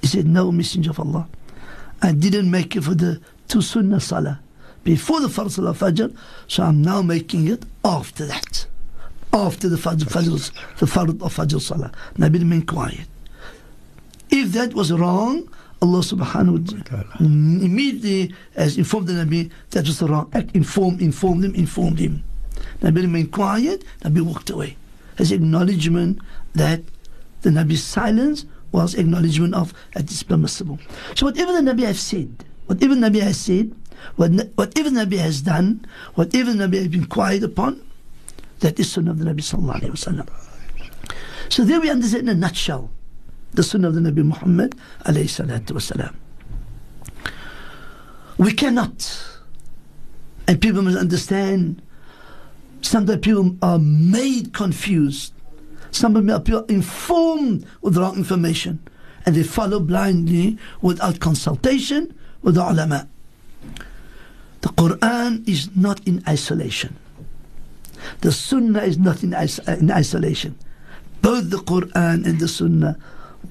He 0.03 0.07
said, 0.07 0.27
No, 0.27 0.53
Messenger 0.53 0.91
of 0.91 1.01
Allah. 1.01 1.29
I 2.01 2.13
didn't 2.13 2.51
make 2.51 2.77
it 2.77 2.85
for 2.85 2.95
the 2.95 3.21
two 3.49 3.61
sunnah 3.61 4.01
salah 4.01 4.41
before 4.85 5.21
the 5.21 5.29
Fajr 5.29 5.51
salah 5.51 5.75
Fajr, 5.75 6.17
so 6.49 6.63
I'm 6.63 6.83
now 6.83 7.03
making 7.03 7.49
it 7.49 7.65
after 7.85 8.27
that. 8.27 8.67
After 9.33 9.69
the 9.69 9.77
Fajr, 9.77 10.05
Fajr 10.05 10.79
the 10.79 10.87
Fard 10.87 11.09
of 11.23 11.35
Fajr 11.35 11.61
salah. 11.61 11.93
Nabi 12.17 12.39
remained 12.39 12.67
quiet. 12.67 13.07
If 14.31 14.53
that 14.53 14.75
was 14.75 14.93
wrong, 14.93 15.49
Allah 15.83 16.01
subhanahu 16.01 16.75
wa 16.75 16.83
ta'ala 16.85 17.17
immediately 17.21 18.35
as 18.55 18.77
informed 18.77 19.09
the 19.09 19.15
Nabi 19.15 19.51
that 19.71 19.87
was 19.87 19.99
the 19.99 20.07
wrong 20.07 20.31
act, 20.35 20.55
informed, 20.55 21.01
informed 21.01 21.45
him, 21.45 21.55
informed 21.55 21.99
him. 21.99 22.23
Nabi 22.81 23.03
remained 23.03 23.33
quiet, 23.33 23.85
Nabi 24.03 24.21
walked 24.21 24.51
away. 24.51 24.77
As 25.19 25.33
acknowledgement 25.33 26.21
that 26.55 26.81
the 27.43 27.51
Nabi's 27.51 27.83
silence 27.83 28.45
was 28.73 28.95
acknowledgement 28.95 29.55
of 29.55 29.73
that 29.95 30.11
is 30.11 30.23
permissible. 30.23 30.79
So 31.15 31.27
whatever 31.27 31.53
the 31.53 31.61
Nabi 31.61 31.85
has 31.85 32.01
said, 32.01 32.45
whatever 32.67 32.95
the 32.95 33.01
Nabi 33.01 33.21
has 33.21 33.39
said, 33.39 33.75
whatever 34.17 34.91
the 34.91 35.05
Nabi 35.05 35.19
has 35.19 35.43
done, 35.43 35.85
whatever 36.15 36.53
Nabi 36.53 36.77
has 36.77 36.89
been 36.89 37.07
quiet 37.07 37.43
upon, 37.43 37.81
that 38.61 38.79
is 38.79 38.91
Sunnah 38.93 39.13
of 39.13 39.19
the 39.19 39.25
Nabi 39.25 39.41
sallallahu 39.41 39.81
alayhi 39.81 39.91
Wasallam. 39.91 40.29
So 41.49 41.65
there 41.65 41.81
we 41.81 41.91
understand 41.91 42.29
in 42.29 42.37
a 42.37 42.39
nutshell 42.39 42.91
the 43.53 43.63
Sunnah 43.63 43.89
of 43.89 43.95
the 43.95 44.01
Nabi 44.01 44.25
Muhammad 44.25 44.77
alayhi 45.05 45.25
salatu 45.25 45.73
wasalam. 45.73 46.15
We 48.39 48.53
cannot, 48.53 49.27
and 50.47 50.61
people 50.61 50.83
must 50.83 50.97
understand, 50.97 51.83
sometimes 52.81 53.21
people 53.21 53.57
are 53.63 53.79
made 53.79 54.55
confused. 54.55 55.35
Sometimes 55.91 56.45
people 56.45 56.61
are 56.61 56.67
informed 56.69 57.67
with 57.83 57.97
wrong 57.97 58.17
information 58.17 58.79
and 59.27 59.35
they 59.35 59.43
follow 59.43 59.81
blindly 59.81 60.57
without 60.81 61.19
consultation 61.21 62.15
with 62.43 62.55
the 62.55 62.63
ulama. 62.63 63.09
The 64.62 64.70
Quran 64.70 65.48
is 65.48 65.70
not 65.76 66.02
in 66.08 66.24
isolation. 66.28 66.96
The 68.22 68.32
Sunnah 68.32 68.82
is 68.84 68.98
not 68.98 69.24
in, 69.24 69.34
is- 69.34 69.60
in 69.68 69.92
isolation. 69.92 70.56
Both 71.22 71.50
the 71.50 71.58
Quran 71.58 72.26
and 72.26 72.40
the 72.40 72.48
Sunnah 72.48 72.98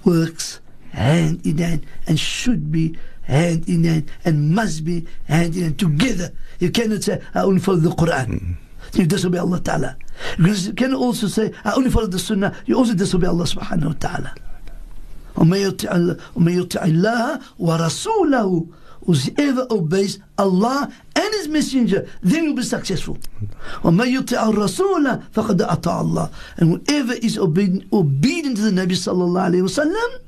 works 0.04 0.60
hand 0.90 1.44
in 1.46 1.58
hand 1.58 1.86
and 2.06 2.18
should 2.18 2.70
be 2.70 2.96
hand 3.22 3.68
in 3.68 3.84
hand 3.84 4.10
and 4.24 4.50
must 4.54 4.84
be 4.84 5.06
hand 5.26 5.56
in 5.56 5.62
hand 5.62 5.78
together. 5.78 6.32
You 6.60 6.70
cannot 6.70 7.02
say, 7.02 7.20
I 7.34 7.40
only 7.42 7.60
follow 7.60 7.78
the 7.78 7.90
Quran. 7.90 8.56
You 8.94 9.06
disobey 9.06 9.38
Allah 9.38 9.60
Ta'ala. 9.60 9.96
Because 10.36 10.68
you 10.68 10.72
can 10.74 10.94
also 10.94 11.26
say, 11.26 11.52
I 11.64 11.72
only 11.74 11.90
follow 11.90 12.06
the 12.06 12.18
Sunnah. 12.18 12.54
You 12.66 12.76
also 12.76 12.94
disobey 12.94 13.26
Allah 13.26 13.44
Subhanahu 13.44 13.86
wa 13.86 13.92
Ta'ala. 13.98 14.34
ومن 15.36 15.58
يطع 15.74 15.90
الله 15.90 16.18
ومن 16.36 16.52
يطع 19.08 19.08
الله 19.08 19.08
ورسوله 19.08 19.34
whoever 19.36 19.66
obeys 19.70 20.18
Allah 20.38 20.92
and 21.16 21.34
His 21.34 21.48
Messenger, 21.48 22.08
then 22.22 22.46
will 22.46 22.54
be 22.54 22.62
successful. 22.62 23.18
وَمَن 23.82 24.22
يُطِعَ 24.22 24.52
الرَّسُولَ 24.52 25.30
فَقَدْ 25.32 25.58
أَطَاعَ 25.58 26.02
اللَّهِ 26.02 26.32
And 26.58 26.86
whoever 26.86 27.12
is 27.14 27.38
obedient, 27.38 27.92
obedient 27.92 28.56
to 28.56 28.62
the 28.62 28.70
Nabi 28.70 28.92
sallallahu 28.92 29.50
alayhi 29.50 29.62
wa 29.62 29.84
sallam, 29.84 30.20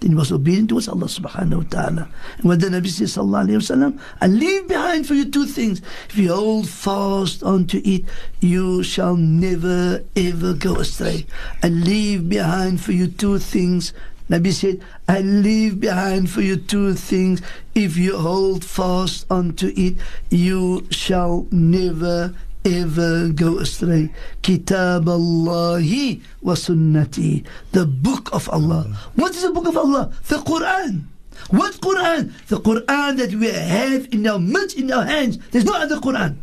then 0.00 0.10
he 0.10 0.16
was 0.16 0.30
obedient 0.30 0.68
towards 0.68 0.86
Allah 0.86 1.06
subhanahu 1.06 1.56
wa 1.56 1.68
ta'ala. 1.70 2.08
And 2.38 2.44
what 2.44 2.60
the 2.60 2.68
Nabi 2.68 2.86
says 2.86 3.16
sallallahu 3.16 3.48
alayhi 3.48 3.54
wa 3.54 3.76
sallam, 3.76 4.00
I 4.20 4.26
leave 4.28 4.68
behind 4.68 5.06
for 5.08 5.14
you 5.14 5.24
two 5.28 5.46
things. 5.46 5.82
If 6.08 6.16
you 6.16 6.32
hold 6.32 6.68
fast 6.68 7.42
onto 7.42 7.80
it, 7.84 8.04
you 8.40 8.84
shall 8.84 9.16
never 9.16 10.04
ever 10.14 10.54
go 10.54 10.76
astray. 10.76 11.26
I 11.64 11.68
leave 11.68 12.28
behind 12.28 12.80
for 12.80 12.92
you 12.92 13.08
two 13.08 13.38
things. 13.38 13.92
Nabi 14.33 14.51
said, 14.51 14.81
I 15.07 15.19
leave 15.21 15.79
behind 15.79 16.27
for 16.31 16.41
you 16.41 16.57
two 16.57 16.95
things. 16.95 17.39
If 17.75 17.97
you 17.97 18.17
hold 18.17 18.65
fast 18.65 19.27
onto 19.29 19.71
it, 19.77 19.97
you 20.31 20.87
shall 20.89 21.45
never 21.51 22.33
ever 22.65 23.29
go 23.29 23.59
astray. 23.59 24.09
Kitab 24.41 25.07
Allahi 25.07 26.23
wa 26.41 26.53
sunnati. 26.55 27.45
The 27.73 27.85
book 27.85 28.33
of 28.33 28.49
Allah. 28.49 28.85
What 29.13 29.35
is 29.35 29.43
the 29.43 29.51
book 29.51 29.67
of 29.67 29.77
Allah? 29.77 30.11
The 30.27 30.37
Quran. 30.37 31.03
What 31.51 31.73
Quran? 31.73 32.33
The 32.47 32.57
Quran 32.57 33.17
that 33.17 33.35
we 33.35 33.51
have 33.51 34.11
in 34.11 34.25
our 34.25 34.39
midst, 34.39 34.77
in 34.77 34.91
our 34.91 35.05
hands. 35.05 35.37
There's 35.51 35.65
no 35.65 35.75
other 35.75 35.97
Quran. 35.97 36.37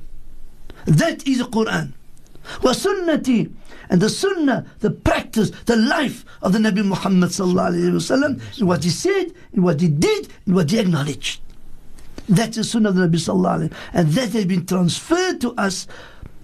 That 0.85 1.27
is 1.27 1.39
the 1.39 1.45
Quran. 1.45 1.93
Wa 2.63 2.71
sunnati. 2.71 3.51
And 3.91 4.01
the 4.01 4.09
sunnah, 4.09 4.65
the 4.79 4.91
practice, 4.91 5.51
the 5.67 5.77
life 5.77 6.25
of 6.43 6.53
the 6.53 6.61
Nabi 6.61 6.85
Muhammad 6.87 7.31
sallallahu 7.31 7.75
alayhi 7.75 7.93
wa 7.93 7.99
sallam, 7.99 8.59
in 8.61 8.67
what 8.67 8.85
he 8.85 8.91
said, 8.91 9.35
in 9.53 9.63
what 9.63 9.81
he 9.81 9.89
did, 9.89 10.29
in 10.47 10.55
what 10.55 10.71
he 10.71 10.79
acknowledged. 10.79 11.41
That's 12.29 12.57
the 12.57 12.63
sunnah 12.65 12.91
of 12.91 12.95
the 12.95 13.09
Nabi 13.09 13.17
sallallahu 13.17 13.73
And 13.93 14.09
that 14.13 14.31
has 14.31 14.47
been 14.47 14.65
transferred 14.65 15.41
to 15.41 15.53
us 15.55 15.89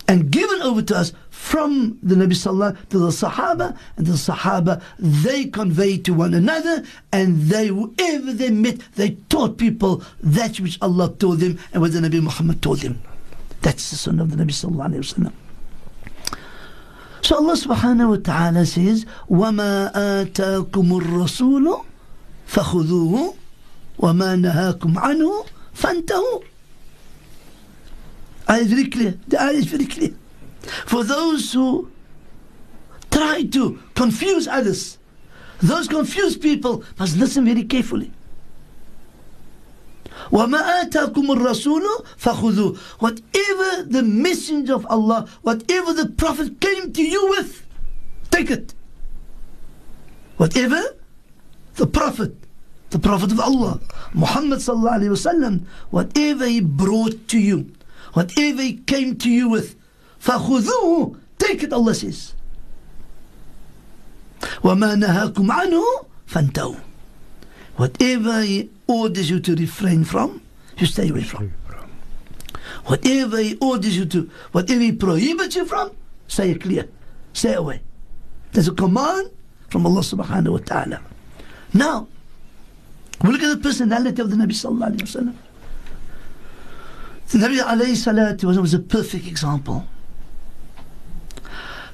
and 0.08 0.30
given 0.30 0.60
over 0.62 0.82
to 0.82 0.96
us 0.96 1.12
from 1.30 1.98
the 2.02 2.16
Nabi 2.16 2.32
sallallahu 2.32 2.88
to 2.88 2.98
the 2.98 3.08
Sahaba, 3.08 3.76
and 3.96 4.06
the 4.06 4.12
Sahaba 4.14 4.82
they 4.98 5.46
conveyed 5.46 6.04
to 6.06 6.14
one 6.14 6.34
another, 6.34 6.82
and 7.12 7.42
they 7.42 7.68
whoever 7.68 8.32
they 8.32 8.50
met, 8.50 8.78
they 8.96 9.10
taught 9.28 9.56
people 9.56 10.02
that 10.20 10.58
which 10.58 10.78
Allah 10.82 11.14
told 11.14 11.38
them 11.38 11.60
and 11.72 11.80
what 11.80 11.92
the 11.92 12.00
Nabi 12.00 12.20
Muhammad 12.20 12.60
told 12.60 12.80
them. 12.80 13.00
That's 13.62 13.90
the 13.90 13.96
sunnah 13.96 14.24
of 14.24 14.36
the 14.36 14.42
Nabi 14.42 14.50
sallallahu 14.50 14.94
alayhi 14.94 15.18
wa 15.24 15.30
So 17.26 17.38
Allah 17.38 17.54
subhanahu 17.54 18.08
wa 18.10 18.16
ta'ala 18.22 18.64
says, 18.64 19.04
وَمَا 19.28 19.90
آتَاكُمُ 19.92 20.70
الرَّسُولُ 20.70 21.84
فَخُذُوهُ 22.46 23.34
وَمَا 23.98 24.36
نَهَاكُمْ 24.46 24.94
عَنْهُ 24.94 25.46
فَانْتَهُوا 25.74 26.44
is 28.60 28.68
very 28.68 28.86
clear. 28.86 29.18
The 29.26 29.42
ayah 29.42 29.54
is 29.54 29.64
very 29.66 29.86
clear. 29.86 30.14
For 30.86 31.02
those 31.02 31.52
who 31.52 31.90
try 33.10 33.42
to 33.42 33.80
confuse 33.96 34.46
others, 34.46 34.98
those 35.60 35.88
confused 35.88 36.40
people 36.40 36.84
must 36.96 37.16
listen 37.16 37.44
very 37.44 37.64
carefully. 37.64 38.12
وَمَا 40.30 40.82
آتَاكُمُ 40.84 41.30
الرَّسُولُ 41.30 41.82
فَخُذُوهُ 42.18 42.76
Whatever 43.00 43.82
the 43.84 44.02
messenger 44.02 44.74
of 44.74 44.86
Allah, 44.86 45.26
whatever 45.42 45.92
the 45.92 46.08
Prophet 46.08 46.60
came 46.60 46.92
to 46.92 47.02
you 47.02 47.28
with, 47.30 47.66
take 48.30 48.50
it. 48.50 48.74
Whatever 50.36 50.82
the 51.76 51.86
Prophet, 51.86 52.34
the 52.90 52.98
Prophet 52.98 53.32
of 53.32 53.40
Allah, 53.40 53.80
Muhammad 54.14 54.58
sallallahu 54.58 55.00
alayhi 55.00 55.10
wasallam, 55.10 55.64
whatever 55.90 56.46
he 56.46 56.60
brought 56.60 57.28
to 57.28 57.38
you, 57.38 57.70
whatever 58.12 58.62
he 58.62 58.74
came 58.74 59.16
to 59.16 59.30
you 59.30 59.48
with, 59.48 59.76
فَخُذُوهُ 60.20 61.16
Take 61.38 61.62
it, 61.62 61.72
Allah 61.72 61.94
says. 61.94 62.32
وَمَا 64.62 64.96
نَهَاكُمْ 64.96 65.46
عَنْهُ 65.50 65.82
فَانْتَهُوا 66.28 66.80
Whatever 67.76 68.42
he 68.42 68.70
orders 68.86 69.30
you 69.30 69.40
to 69.40 69.54
refrain 69.54 70.04
from, 70.04 70.42
you 70.78 70.86
stay 70.86 71.08
away 71.08 71.22
from. 71.22 71.52
Whatever 72.86 73.38
he 73.38 73.56
orders 73.60 73.96
you 73.96 74.06
to, 74.06 74.30
whatever 74.52 74.80
he 74.80 74.92
prohibits 74.92 75.56
you 75.56 75.64
from, 75.64 75.90
stay 76.28 76.54
clear. 76.54 76.88
Stay 77.32 77.54
away. 77.54 77.82
There's 78.52 78.68
a 78.68 78.72
command 78.72 79.30
from 79.70 79.86
Allah 79.86 80.00
subhanahu 80.00 80.52
wa 80.52 80.58
ta'ala. 80.58 81.00
Now, 81.74 82.08
we 83.22 83.30
look 83.30 83.42
at 83.42 83.48
the 83.48 83.62
personality 83.62 84.22
of 84.22 84.30
the 84.30 84.36
Nabi 84.36 84.52
sallallahu 84.52 84.94
alayhi 84.94 85.16
wa 85.16 85.20
sallam. 85.20 85.36
The 87.28 87.38
Nabi 87.38 87.58
alayhi 87.58 87.96
salatu 87.96 88.44
was 88.56 88.74
a 88.74 88.78
perfect 88.78 89.26
example. 89.26 89.86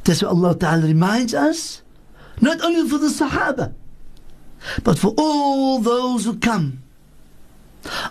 That's 0.04 0.22
what 0.22 0.30
Allah 0.30 0.56
Ta'ala 0.56 0.86
reminds 0.86 1.32
us, 1.32 1.82
not 2.40 2.60
only 2.60 2.88
for 2.88 2.98
the 2.98 3.06
Sahaba, 3.06 3.72
but 4.83 4.97
for 4.99 5.13
all 5.17 5.79
those 5.79 6.25
who 6.25 6.37
come 6.37 6.81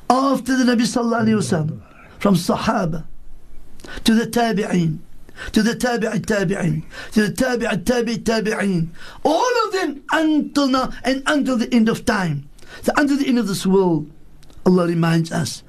after 0.08 0.56
the 0.56 0.64
Nabi 0.64 0.82
Sallallahu 0.82 1.24
Alaihi 1.24 1.36
Wasallam, 1.38 1.80
from 2.18 2.34
Sahaba 2.34 3.04
to 4.04 4.14
the 4.14 4.26
Tabi'een, 4.26 4.98
to 5.52 5.62
the 5.62 5.72
Tabi'i 5.74 6.20
Tabi'een, 6.20 6.82
to 7.12 7.26
the 7.28 7.32
Tabi'i 7.32 7.84
Tabi'i 7.84 8.18
Tabi'een, 8.18 8.88
all 9.24 9.66
of 9.66 9.72
them 9.72 10.02
until 10.12 10.68
now 10.68 10.90
and 11.04 11.22
until 11.26 11.56
the 11.56 11.72
end 11.74 11.88
of 11.88 12.04
time, 12.04 12.48
so 12.82 12.92
until 12.96 13.18
the 13.18 13.26
end 13.28 13.38
of 13.38 13.46
this 13.46 13.66
world, 13.66 14.10
Allah 14.64 14.86
reminds 14.86 15.30
us, 15.32 15.62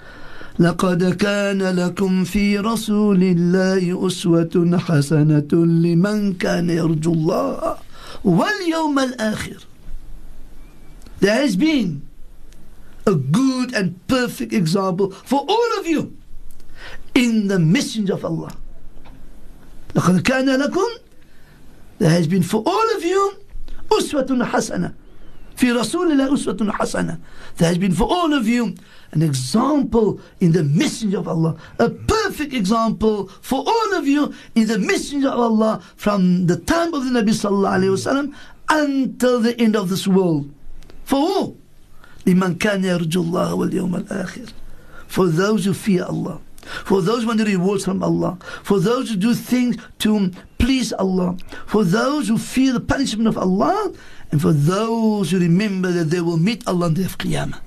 لقد 0.59 1.03
كان 1.17 1.61
لكم 1.61 2.23
في 2.23 2.57
رسول 2.57 3.23
الله 3.23 4.07
أسوة 4.07 4.77
حسنة 4.79 5.47
لمن 5.53 6.33
كان 6.33 6.69
يرجو 6.69 7.13
الله 7.13 7.77
واليوم 8.23 8.99
الآخر 8.99 9.57
There 11.21 11.33
has 11.33 11.55
been 11.55 12.07
a 13.05 13.15
good 13.15 13.73
and 13.73 14.05
perfect 14.07 14.53
example 14.53 15.11
for 15.11 15.45
all 15.47 15.79
of 15.79 15.87
you 15.87 16.15
in 17.15 17.47
the 17.47 17.57
messenger 17.59 18.13
of 18.13 18.25
Allah. 18.25 18.51
لقد 19.95 20.21
كان 20.21 20.45
لكم 20.61 20.99
There 21.99 22.09
has 22.09 22.27
been 22.27 22.43
for 22.43 22.61
all 22.65 22.95
of 22.95 23.03
you 23.03 23.33
أسوة 23.91 24.45
حسنة 24.45 24.93
في 25.55 25.71
رسول 25.71 26.11
الله 26.11 26.33
أسوة 26.33 26.71
حسنة 26.71 27.17
There 27.57 27.67
has 27.67 27.77
been 27.79 27.91
for 27.93 28.03
all 28.03 28.33
of 28.33 28.47
you 28.47 28.75
an 29.13 29.21
example 29.23 30.19
in 30.39 30.51
the 30.51 30.63
messenger 30.63 31.17
of 31.19 31.27
Allah 31.27 31.55
a 31.79 31.89
perfect 31.89 32.53
example 32.53 33.27
for 33.41 33.63
all 33.65 33.93
of 33.95 34.05
you 34.07 34.33
in 34.53 34.67
the 34.67 34.77
messenger 34.77 35.29
of 35.29 35.39
Allah 35.39 35.81
from 35.95 36.45
the 36.45 36.57
time 36.57 36.93
of 36.93 37.05
the 37.05 37.11
Nabi 37.11 37.29
sallallahu 37.29 37.79
alayhi 37.79 37.95
wasallam 37.97 38.35
until 38.69 39.39
the 39.39 39.59
end 39.59 39.75
of 39.75 39.89
this 39.89 40.05
world 40.07 40.51
for 41.05 41.19
who? 41.27 41.55
لمن 42.27 42.55
كان 42.57 42.83
يرجو 42.83 43.21
الله 43.21 43.53
واليوم 43.53 43.95
الآخر 43.95 44.45
for 45.07 45.27
those 45.27 45.65
who 45.65 45.73
fear 45.73 46.03
Allah 46.03 46.39
for 46.83 47.01
those 47.01 47.21
who 47.21 47.27
want 47.27 47.39
the 47.39 47.45
rewards 47.45 47.85
from 47.85 48.03
Allah 48.03 48.37
for 48.63 48.79
those 48.79 49.09
who 49.09 49.15
do 49.15 49.33
things 49.33 49.77
to 49.99 50.31
please 50.59 50.91
Allah 50.93 51.37
for 51.65 51.85
those 51.85 52.27
who 52.27 52.37
fear 52.37 52.73
the 52.73 52.81
punishment 52.81 53.27
of 53.29 53.37
Allah 53.37 53.93
and 54.31 54.41
for 54.41 54.51
those 54.51 55.31
who 55.31 55.39
remember 55.39 55.91
that 55.93 56.05
they 56.05 56.19
will 56.19 56.37
meet 56.37 56.67
Allah 56.67 56.87
on 56.87 56.93
the 56.93 57.01
day 57.01 57.05
of 57.05 57.17
Qiyamah 57.17 57.59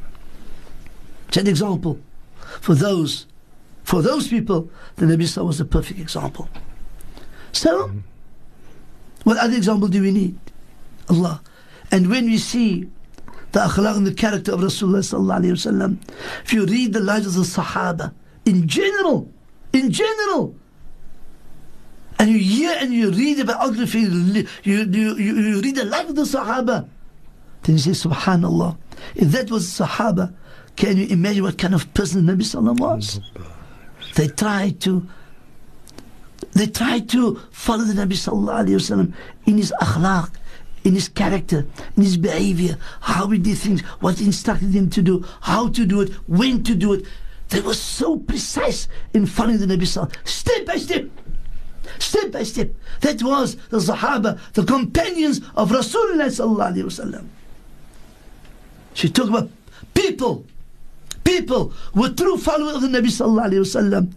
it's 1.29 1.39
an 1.39 1.47
example 1.47 1.99
for 2.61 2.75
those 2.75 3.27
for 3.85 4.03
those 4.03 4.29
people 4.29 4.69
the 4.97 5.07
Nabi 5.07 5.23
Sallallahu 5.23 5.47
was 5.47 5.61
a 5.61 5.65
perfect 5.65 5.99
example 5.99 6.51
so 7.53 7.91
what 9.25 9.39
other 9.39 9.57
example 9.57 9.89
do 9.89 10.03
we 10.03 10.13
need 10.13 10.39
Allah 11.09 11.41
and 11.91 12.11
when 12.11 12.27
we 12.27 12.37
see 12.37 12.91
the 13.56 13.62
akhlaq 13.62 13.96
and 13.96 14.06
the 14.06 14.14
character 14.14 14.52
of 14.52 14.60
Rasulullah 14.60 15.00
sallallahu 15.00 15.54
wasallam. 15.56 15.98
If 16.44 16.52
you 16.52 16.66
read 16.66 16.92
the 16.92 17.00
lives 17.00 17.26
of 17.26 17.36
the 17.36 17.62
Sahaba 17.62 18.14
in 18.44 18.68
general, 18.68 19.32
in 19.72 19.92
general, 19.94 20.54
and 22.20 22.30
you 22.30 22.38
hear 22.38 22.76
and 22.82 22.94
you 22.94 23.12
read 23.12 23.38
the 23.38 23.46
biography, 23.46 24.00
you, 24.02 24.46
you, 24.64 24.84
you, 24.84 25.16
you 25.16 25.62
read 25.62 25.76
the 25.78 25.86
life 25.86 26.10
of 26.10 26.18
the 26.18 26.24
Sahaba, 26.24 26.90
then 27.64 27.78
you 27.78 27.80
say, 27.80 27.92
Subhanallah, 27.92 28.78
if 29.16 29.32
that 29.32 29.50
was 29.50 29.66
Sahaba, 29.68 30.34
can 30.76 30.98
you 30.98 31.08
imagine 31.08 31.44
what 31.44 31.58
kind 31.58 31.74
of 31.74 31.94
person 31.94 32.24
Nabi 32.24 32.42
Sallallahu 32.42 32.80
was? 32.82 33.22
They 34.16 34.28
tried 34.28 34.82
to 34.82 35.08
they 36.52 36.68
tried 36.68 37.08
to 37.10 37.40
follow 37.52 37.86
the 37.86 37.94
Nabi 37.94 38.14
Sallallahu 38.14 38.66
Alaihi 38.66 38.76
Wasallam 38.76 39.14
in 39.46 39.58
his 39.58 39.74
akhlaq, 39.82 40.32
in 40.86 40.94
his 40.94 41.10
character, 41.10 41.66
in 41.98 42.04
his 42.04 42.16
behavior, 42.16 42.78
how 43.02 43.28
he 43.28 43.40
did 43.40 43.58
things, 43.58 43.82
what 44.00 44.22
instructed 44.22 44.70
him 44.70 44.90
to 44.92 45.02
do, 45.02 45.26
how 45.42 45.68
to 45.68 45.86
do 45.86 46.00
it, 46.02 46.14
when 46.28 46.64
to 46.64 46.76
do 46.76 46.94
it. 46.94 47.06
They 47.50 47.60
were 47.60 47.74
so 47.74 48.18
precise 48.18 48.88
in 49.14 49.26
following 49.26 49.58
the 49.58 49.66
Nabi 49.66 49.82
Sallallahu 49.82 50.28
step 50.28 50.66
by 50.66 50.78
step. 50.78 51.06
Step 52.00 52.32
by 52.32 52.44
step. 52.44 52.70
That 53.02 53.22
was 53.22 53.56
the 53.70 53.78
Sahaba, 53.78 54.40
the 54.54 54.64
companions 54.64 55.40
of 55.56 55.70
Rasulullah 55.72 56.28
Sallallahu 56.28 56.74
Alaihi 56.74 56.86
Wasallam. 56.86 57.28
She 58.94 59.10
talked 59.10 59.30
about 59.30 59.50
people, 59.94 60.46
people 61.24 61.74
were 61.96 62.10
true 62.10 62.38
followers 62.38 62.76
of 62.76 62.82
the 62.84 62.88
Nabi 62.88 63.08
Sallallahu 63.08 63.50
Alaihi 63.50 63.62
Wasallam. 63.62 64.12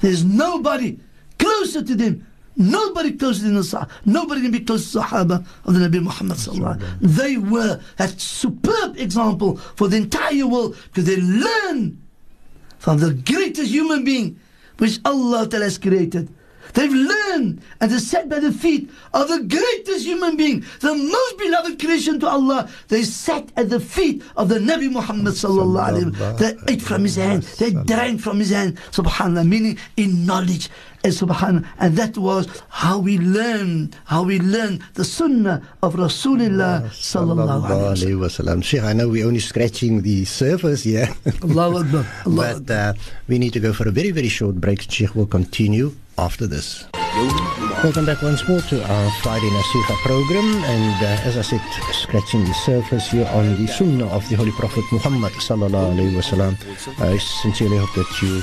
There's 0.00 0.24
nobody 0.24 0.98
closer 1.38 1.82
to 1.82 1.94
them 1.94 2.26
Nobody 2.56 3.12
closer 3.12 3.44
than 3.44 3.54
the 3.54 3.60
Sahaba. 3.62 3.88
Nobody 4.04 4.42
can 4.42 4.50
be 4.50 4.60
close 4.60 4.92
to 4.92 4.98
the 4.98 5.04
Sahaba 5.04 5.46
of 5.64 5.74
the 5.74 5.80
Nabi 5.88 6.02
Muhammad 6.02 6.80
They 7.00 7.36
were 7.38 7.80
a 7.98 8.08
superb 8.08 8.96
example 8.98 9.56
for 9.56 9.88
the 9.88 9.96
entire 9.96 10.46
world 10.46 10.76
because 10.88 11.04
they 11.06 11.16
learned 11.16 12.00
from 12.78 12.98
the 12.98 13.14
greatest 13.14 13.70
human 13.70 14.04
being 14.04 14.38
which 14.78 14.98
Allah 15.04 15.48
has 15.52 15.78
created. 15.78 16.28
They've 16.74 16.92
learned 16.92 17.60
and 17.80 17.90
they 17.90 17.98
sat 17.98 18.28
by 18.28 18.38
the 18.40 18.52
feet 18.52 18.90
of 19.12 19.28
the 19.28 19.42
greatest 19.42 20.06
human 20.06 20.36
being, 20.36 20.64
the 20.80 20.94
most 20.94 21.38
beloved 21.38 21.78
creation 21.78 22.20
to 22.20 22.28
Allah. 22.28 22.68
They 22.88 23.02
sat 23.02 23.50
at 23.56 23.70
the 23.70 23.80
feet 23.80 24.22
of 24.36 24.48
the 24.48 24.58
Nabi 24.58 24.90
Muhammad 24.90 25.34
sallallahu 25.34 25.88
alaihi 25.90 26.10
wasallam. 26.12 26.38
They 26.38 26.72
ate 26.72 26.82
from 26.82 27.02
his 27.02 27.16
hand. 27.16 27.42
They 27.42 27.70
drank 27.72 28.20
from 28.20 28.38
his 28.38 28.50
hand. 28.50 28.78
Subhanallah, 28.90 29.46
meaning 29.46 29.78
in 29.96 30.24
knowledge. 30.26 30.70
And 31.04 31.12
subhanallah, 31.12 31.66
and 31.80 31.96
that 31.96 32.16
was 32.16 32.62
how 32.68 32.98
we 33.00 33.18
learn, 33.18 33.92
how 34.04 34.22
we 34.22 34.38
learn 34.38 34.84
the 34.94 35.04
sunnah 35.04 35.60
of 35.82 35.94
Rasulullah 35.94 36.86
sallallahu 36.90 37.66
alaihi 37.66 38.14
wasallam. 38.14 38.62
Sheikh, 38.62 38.82
I 38.82 38.92
know 38.92 39.08
we're 39.08 39.26
only 39.26 39.40
scratching 39.40 40.02
the 40.02 40.24
surface 40.24 40.84
here. 40.84 41.08
Allah 41.42 41.80
Akbar. 41.80 42.06
Allah 42.26 42.60
but 42.64 42.70
uh, 42.72 42.94
we 43.26 43.38
need 43.38 43.52
to 43.52 43.60
go 43.60 43.72
for 43.72 43.88
a 43.88 43.90
very, 43.90 44.12
very 44.12 44.28
short 44.28 44.56
break. 44.60 44.82
Sheikh 44.82 45.14
will 45.16 45.26
continue 45.26 45.92
after 46.18 46.46
this. 46.46 46.86
Welcome 47.84 48.06
back 48.06 48.22
once 48.22 48.46
more 48.48 48.60
to 48.60 48.82
our 48.82 49.10
Friday 49.22 49.48
Nasiha 49.48 49.96
program. 50.02 50.64
And 50.64 51.04
uh, 51.04 51.28
as 51.28 51.36
I 51.36 51.42
said, 51.42 51.60
scratching 51.92 52.44
the 52.44 52.54
surface 52.54 53.10
here 53.10 53.28
on 53.32 53.56
the 53.56 53.66
Sunnah 53.68 54.06
of 54.06 54.28
the 54.28 54.36
Holy 54.36 54.52
Prophet 54.52 54.84
Muhammad. 54.90 55.32
I 56.98 57.18
sincerely 57.18 57.78
hope 57.78 57.94
that 57.94 58.22
you 58.22 58.42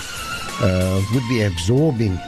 uh, 0.62 1.02
would 1.14 1.28
be 1.30 1.42
absorbing 1.42 2.20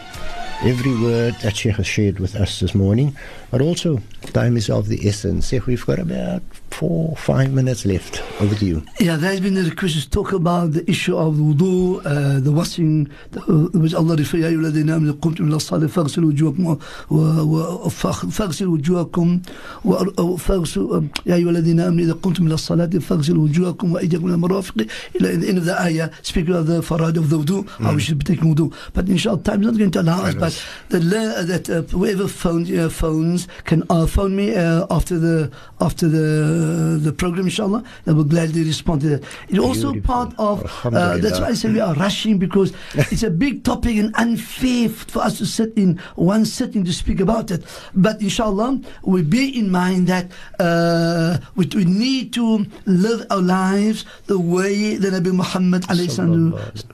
every 0.64 0.96
word 1.00 1.36
that 1.42 1.56
Sheikh 1.56 1.76
has 1.76 1.88
shared 1.88 2.20
with 2.20 2.36
us 2.36 2.60
this 2.60 2.74
morning. 2.76 3.16
But 3.50 3.62
also, 3.62 4.00
time 4.34 4.58
is 4.58 4.70
of 4.70 4.88
the 4.88 5.08
essence. 5.08 5.52
We've 5.52 5.86
got 5.86 6.00
about 6.00 6.42
four, 6.81 7.17
five 7.17 7.53
minutes 7.53 7.87
left. 7.87 8.23
Over 8.41 8.55
to 8.55 8.67
you. 8.67 8.83
Yeah, 9.01 9.17
there's 9.17 9.41
been 9.41 9.57
a 9.57 9.63
request 9.63 9.95
to 10.03 10.11
talk 10.11 10.33
about 10.33 10.73
the 10.73 10.85
issue 10.91 11.17
of 11.17 11.37
the 11.39 11.43
wudu, 11.43 12.01
uh, 12.05 12.41
the 12.41 12.53
washing, 12.53 13.09
the, 13.33 13.41
uh, 13.41 13.79
which 13.81 13.95
Allah 13.95 14.17
referred, 14.17 14.41
يا 14.41 14.49
أيها 14.49 14.61
الذين 14.61 14.91
آمنوا 14.91 15.15
قمتم 15.23 15.47
إلى 15.49 15.57
الصلاة 15.57 15.87
فاغسلوا 15.87 16.29
وجوهكم 16.29 16.67
و- 16.67 16.77
و- 17.11 17.89
فاغ- 17.89 18.29
فاغسلوا 18.31 18.73
وجوهكم 18.73 19.41
و- 19.85 20.37
فاغسلوا 20.37 21.03
يا 21.27 21.35
أيها 21.35 21.51
الذين 21.51 21.81
آمنوا 21.81 22.05
إذا 22.05 22.13
قمتم 22.13 22.47
إلى 22.47 22.55
الصلاة 22.55 22.87
فاغسلوا 23.01 23.45
وجوهكم 23.45 23.93
وأيديكم 23.93 24.27
إلى 24.27 24.35
المرافق 24.35 24.87
إلى 25.21 25.41
the 25.41 25.49
end 25.49 25.59
of 25.59 25.65
the 25.65 25.81
ayah, 25.81 26.11
speaking 26.23 26.55
of 26.55 26.67
the 26.67 26.81
farad 26.83 27.17
of 27.17 27.31
the 27.31 27.39
wudu, 27.39 27.69
how 27.81 27.95
we 27.95 28.01
should 28.01 28.19
be 28.19 28.25
taking 28.25 28.55
wudu. 28.55 28.73
But 28.93 29.09
inshallah, 29.09 29.43
time 29.43 29.61
is 29.63 29.67
not 29.67 29.79
going 29.79 29.91
to 29.93 30.01
allow 30.03 30.25
us, 30.25 30.35
but 30.35 30.53
the, 30.91 31.01
le- 31.01 31.43
that 31.45 31.71
uh, 31.71 31.83
whoever 31.83 32.29
phone, 32.29 32.65
uh, 32.79 32.89
phones 32.89 33.49
can 33.65 33.83
uh, 33.91 34.07
phone 34.07 34.37
me 34.37 34.55
uh, 34.55 34.87
after 34.91 35.19
the 35.19 35.51
after 35.81 36.09
the 36.09 36.67
the 37.00 37.14
program, 37.14 37.46
inshallah. 37.46 37.84
I 38.08 38.12
will 38.12 38.24
gladly 38.24 38.64
respond 38.64 39.02
to 39.02 39.10
that. 39.10 39.24
It's 39.50 39.60
also 39.60 39.92
Beautiful. 39.94 40.14
part 40.14 40.34
of, 40.38 40.86
uh, 40.86 41.18
that's 41.18 41.40
why 41.40 41.48
I 41.48 41.54
say 41.54 41.72
we 41.72 41.80
are 41.80 41.94
rushing 41.96 42.38
because 42.38 42.74
it's 42.94 43.24
a 43.24 43.30
big 43.30 43.64
topic 43.64 43.98
and 43.98 44.14
unfair 44.16 44.90
for 44.90 45.20
us 45.20 45.38
to 45.40 45.46
sit 45.46 45.74
in 45.78 45.98
one 46.16 46.46
sitting 46.46 46.84
to 46.86 46.94
speak 46.94 47.20
about 47.20 47.52
it. 47.52 47.64
But 47.96 48.22
inshallah, 48.22 48.80
we 49.04 49.22
bear 49.24 49.50
in 49.54 49.72
mind 49.72 50.08
that 50.08 50.32
uh, 50.60 51.38
we, 51.56 51.68
we 51.76 51.86
need 51.86 52.34
to 52.34 52.66
live 52.86 53.26
our 53.30 53.42
lives 53.42 54.06
the 54.28 54.40
way 54.40 54.96
the 54.96 55.10
Nabi 55.10 55.34
Muhammad 55.34 55.84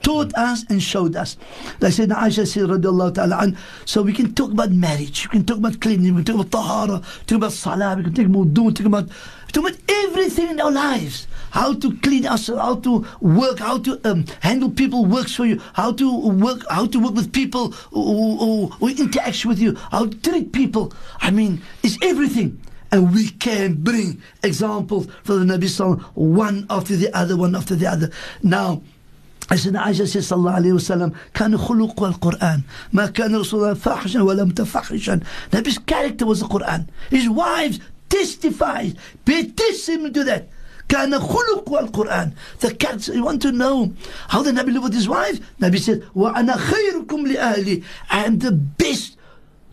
taught 0.01 0.33
us 0.35 0.65
and 0.69 0.81
showed 0.81 1.15
us. 1.15 1.37
Like 1.81 1.93
said 1.93 2.09
Aisha 2.09 2.47
said, 2.47 2.69
radiallahu 2.69 3.15
ta'ala 3.15 3.37
an, 3.41 3.57
so 3.85 4.01
we 4.01 4.13
can 4.13 4.33
talk 4.33 4.51
about 4.51 4.71
marriage, 4.71 5.27
we 5.27 5.39
can 5.39 5.45
talk 5.45 5.57
about 5.57 5.79
cleaning, 5.81 6.15
we 6.15 6.23
can 6.23 6.35
talk 6.37 6.47
about 6.47 6.51
tahara, 6.51 7.01
talk 7.25 7.37
about 7.37 7.51
salah, 7.51 7.95
we 7.97 8.03
can 8.03 8.13
talk 8.13 8.25
about 8.25 8.47
wudu, 8.53 8.75
talk 8.75 8.85
about, 8.85 9.09
talk 9.52 9.68
about 9.68 9.78
everything 9.88 10.48
in 10.50 10.60
our 10.60 10.70
lives. 10.70 11.26
How 11.50 11.74
to 11.74 11.96
clean 11.98 12.26
ourselves, 12.26 12.62
how 12.62 12.76
to 12.76 13.06
work, 13.20 13.58
how 13.58 13.78
to 13.78 14.00
um, 14.10 14.24
handle 14.40 14.70
people 14.70 15.04
works 15.04 15.34
for 15.34 15.44
you, 15.44 15.60
how 15.74 15.92
to 15.92 16.30
work, 16.30 16.64
how 16.70 16.86
to 16.86 16.98
work 16.98 17.14
with 17.14 17.32
people 17.32 17.72
who, 17.92 18.36
who, 18.38 18.66
who 18.68 18.88
interact 18.88 19.44
with 19.44 19.58
you, 19.58 19.76
how 19.90 20.06
to 20.06 20.16
treat 20.18 20.52
people. 20.52 20.92
I 21.20 21.30
mean, 21.30 21.60
it's 21.82 21.98
everything. 22.02 22.60
And 22.90 23.14
we 23.14 23.30
can 23.30 23.74
bring 23.74 24.22
examples 24.42 25.08
for 25.24 25.34
the 25.34 25.44
Nabi 25.44 25.64
Sallallahu 25.64 26.14
one 26.14 26.66
after 26.70 26.96
the 26.96 27.14
other, 27.16 27.36
one 27.36 27.54
after 27.54 27.74
the 27.74 27.86
other. 27.86 28.10
Now, 28.42 28.82
as 29.50 29.66
in 29.66 29.74
Aisha 29.74 30.06
says 30.08 30.28
صلى 30.30 30.38
الله 30.38 30.52
عليه 30.52 30.72
وسلم 30.72 31.12
كان 31.34 31.56
خلق 31.58 32.02
القرآن 32.02 32.62
ما 32.92 33.06
كان 33.06 33.36
رسول 33.36 33.60
الله 33.60 33.74
فاحشا 33.74 34.22
ولا 34.22 34.44
متفحشا 34.44 35.20
Nabi's 35.52 35.78
character 35.78 36.24
was 36.24 36.40
the 36.40 36.46
Quran 36.46 36.86
his 37.10 37.28
wives 37.28 37.80
testifies, 38.09 38.95
bear 39.25 39.43
testimony 39.45 40.11
to 40.11 40.23
that. 40.25 40.49
Kana 40.87 41.19
khuluq 41.19 41.67
wal 41.67 41.87
Quran. 41.87 42.33
The 42.59 42.73
cats 42.73 43.09
you 43.09 43.23
want 43.23 43.41
to 43.41 43.51
know 43.51 43.93
how 44.29 44.41
the 44.41 44.51
Nabi 44.51 44.71
lived 44.73 44.83
with 44.85 44.93
his 44.93 45.09
wife. 45.09 45.39
Nabi 45.59 45.79
said, 45.79 46.07
Wa 46.13 46.31
ana 46.33 46.53
khayrukum 46.53 47.27
li 47.27 47.35
ahli. 47.35 47.83
I 48.09 48.25
am 48.25 48.39
the 48.39 48.53
best 48.53 49.17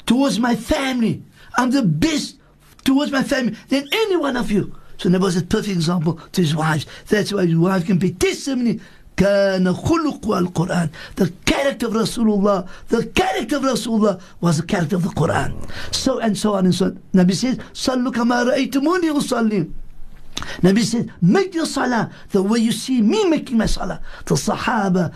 towards 0.07 0.41
my 0.41 0.57
family. 0.57 1.23
I'm 1.57 1.71
the 1.71 1.83
best 1.83 2.39
towards 2.85 3.13
my 3.13 3.23
family 3.23 3.57
than 3.69 3.89
any 3.93 4.17
one 4.17 4.37
of 4.37 4.51
you. 4.51 4.75
So 4.99 5.09
Nabi 5.09 5.21
was 5.21 5.37
a 5.37 5.43
perfect 5.43 5.75
example 5.77 6.15
to 6.33 6.41
his 6.41 6.55
wives. 6.55 6.87
That's 7.09 7.33
why 7.33 7.47
his 7.47 7.57
wife 7.57 7.87
can 7.87 7.99
be 7.99 8.11
testimony 8.13 8.81
كان 9.18 9.74
خلق 9.74 10.32
القرآن 10.32 10.90
the 11.16 11.30
character 11.46 11.88
of 11.88 11.94
Rasulullah 11.94 12.68
the 12.88 13.06
character 13.08 13.58
of 13.58 13.64
Rasulullah 13.64 14.20
was 14.40 14.58
the 14.58 14.64
character 14.64 14.96
of 14.96 15.04
the 15.04 15.10
Quran 15.10 15.54
so 15.94 16.20
and 16.20 16.38
so 16.38 16.54
on 16.54 16.66
and 16.66 16.76
so 16.76 16.86
on 16.86 17.02
Nabi 17.14 17.34
says 17.34 17.58
صلوا 17.74 18.12
كما 18.12 18.44
رأيتموني 18.44 19.12
أصلي 19.12 19.70
Nabi 20.62 20.84
said 20.84 21.12
make 21.22 21.54
your 21.54 21.66
salah 21.66 22.10
the 22.32 22.42
way 22.42 22.60
you 22.60 22.72
see 22.72 23.02
me 23.02 23.26
making 23.26 23.58
my 23.58 23.66
salah 23.66 24.00
the 24.26 24.36
Sahaba 24.36 25.14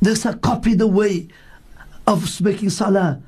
they 0.00 0.14
copy 0.40 0.74
the 0.74 0.86
way 0.86 1.28
of 2.06 2.40
making 2.40 2.70
salah 2.70 3.20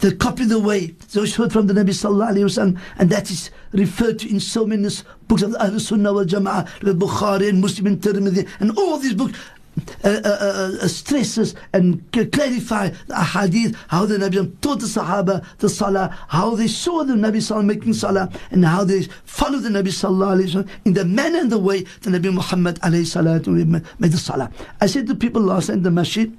they 0.00 0.12
copy 0.12 0.44
the 0.44 0.58
way 0.58 0.88
those 1.12 1.34
heard 1.36 1.52
from 1.52 1.66
the 1.66 1.74
Nabi 1.74 1.90
sallallahu 1.90 2.32
alayhi 2.32 2.44
wasallam 2.44 2.78
and 2.98 3.10
that 3.10 3.30
is 3.30 3.50
referred 3.72 4.18
to 4.20 4.28
in 4.30 4.40
so 4.40 4.66
many 4.66 4.88
books 5.28 5.42
of 5.42 5.52
the 5.52 5.62
Ahl 5.64 5.78
Sunnah 5.80 6.12
wal 6.12 6.24
Jama'ah 6.24 6.80
the 6.80 6.92
Bukhari 6.92 7.48
and 7.48 7.60
Muslim 7.60 7.86
and 7.86 8.00
Tirmidhi 8.00 8.48
and 8.60 8.76
all 8.78 8.98
these 8.98 9.14
books 9.14 9.38
uh, 10.04 10.08
uh, 10.08 10.12
uh, 10.24 10.78
uh, 10.80 10.88
stresses 10.88 11.54
and 11.74 12.02
clarify 12.32 12.88
the 13.08 13.14
hadith 13.16 13.76
how 13.88 14.06
the 14.06 14.16
Nabi 14.16 14.60
taught 14.62 14.80
the 14.80 14.86
Sahaba 14.86 15.44
the 15.58 15.68
Salah 15.68 16.16
how 16.28 16.54
they 16.54 16.66
saw 16.66 17.04
the 17.04 17.12
Nabi 17.12 17.36
sallallahu 17.36 17.66
making 17.66 17.92
Salah 17.92 18.30
and 18.50 18.64
how 18.64 18.84
they 18.84 19.02
followed 19.24 19.60
the 19.64 19.68
Nabi 19.68 19.88
sallallahu 19.88 20.66
in 20.86 20.94
the 20.94 21.04
manner 21.04 21.40
and 21.40 21.52
the 21.52 21.58
way 21.58 21.82
the 22.00 22.10
Nabi 22.10 22.32
Muhammad 22.32 22.76
alayhi 22.80 23.84
made 23.98 24.12
the 24.12 24.16
Salah. 24.18 24.50
I 24.80 24.86
said 24.86 25.06
to 25.08 25.14
people 25.14 25.42
last 25.42 25.68
night 25.68 25.76
in 25.78 25.82
the 25.82 25.90
masjid 25.90 26.34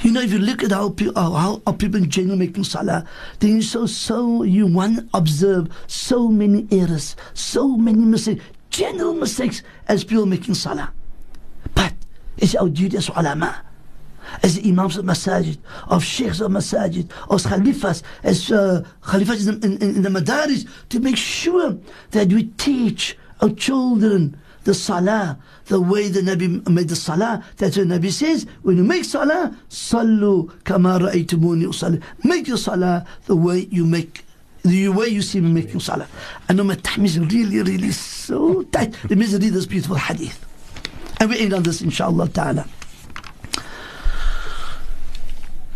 you 0.00 0.10
know, 0.10 0.20
if 0.20 0.32
you 0.32 0.38
look 0.38 0.62
at 0.62 0.72
how, 0.72 0.94
how, 1.14 1.62
how 1.64 1.72
people 1.72 2.02
in 2.02 2.10
general 2.10 2.36
making 2.36 2.64
salah, 2.64 3.06
then 3.38 3.56
you 3.56 3.62
so 3.62 3.86
so 3.86 4.42
you 4.42 4.66
one 4.66 5.08
observe 5.14 5.68
so 5.86 6.28
many 6.28 6.66
errors, 6.70 7.16
so 7.34 7.76
many 7.76 7.98
mistakes, 7.98 8.42
general 8.70 9.14
mistakes 9.14 9.62
as 9.88 10.04
people 10.04 10.26
making 10.26 10.54
salah. 10.54 10.92
But 11.74 11.94
it's 12.38 12.54
our 12.54 12.68
duty 12.68 12.96
as 12.96 13.08
ulama, 13.08 13.62
as 14.42 14.58
imams 14.58 14.96
of 14.96 15.04
masajid, 15.04 15.58
of 15.88 16.04
sheikhs 16.04 16.40
of 16.40 16.50
masajid, 16.50 17.10
as 17.32 17.46
khalifas, 17.46 18.02
as 18.22 18.50
uh, 18.50 18.84
khalifas 19.02 19.48
in, 19.48 19.62
in, 19.62 19.96
in 19.96 20.02
the 20.02 20.08
madaris, 20.08 20.68
to 20.88 21.00
make 21.00 21.16
sure 21.16 21.78
that 22.12 22.32
we 22.32 22.44
teach 22.44 23.16
our 23.40 23.50
children 23.50 24.36
the 24.64 24.74
salah, 24.74 25.38
the 25.66 25.80
way 25.80 26.08
the 26.08 26.20
Nabi 26.20 26.66
made 26.68 26.88
the 26.88 26.96
salah. 26.96 27.42
That's 27.56 27.76
what 27.76 27.88
Nabi 27.88 28.10
says. 28.12 28.46
When 28.62 28.76
you 28.76 28.84
make 28.84 29.04
salah, 29.04 29.56
sallu 29.68 30.52
kama 30.64 30.98
ra'aytumuni 31.00 31.66
usalli. 31.66 32.02
Make 32.24 32.48
your 32.48 32.58
salah 32.58 33.06
the 33.26 33.36
way 33.36 33.68
you 33.70 33.86
make 33.86 34.24
the 34.62 34.88
way 34.88 35.08
you 35.08 35.22
see 35.22 35.40
me 35.40 35.50
making 35.50 35.80
salah. 35.80 36.06
Know 36.50 36.64
my 36.64 36.74
time 36.76 37.04
is 37.04 37.18
really, 37.18 37.62
really 37.62 37.92
so 37.92 38.62
tight. 38.64 38.94
Let 39.08 39.18
me 39.18 39.26
read 39.26 39.40
this 39.40 39.66
beautiful 39.66 39.96
hadith. 39.96 40.46
And 41.18 41.30
we 41.30 41.38
end 41.38 41.54
on 41.54 41.62
this 41.62 41.80
inshallah 41.80 42.28
ta'ala. 42.28 42.66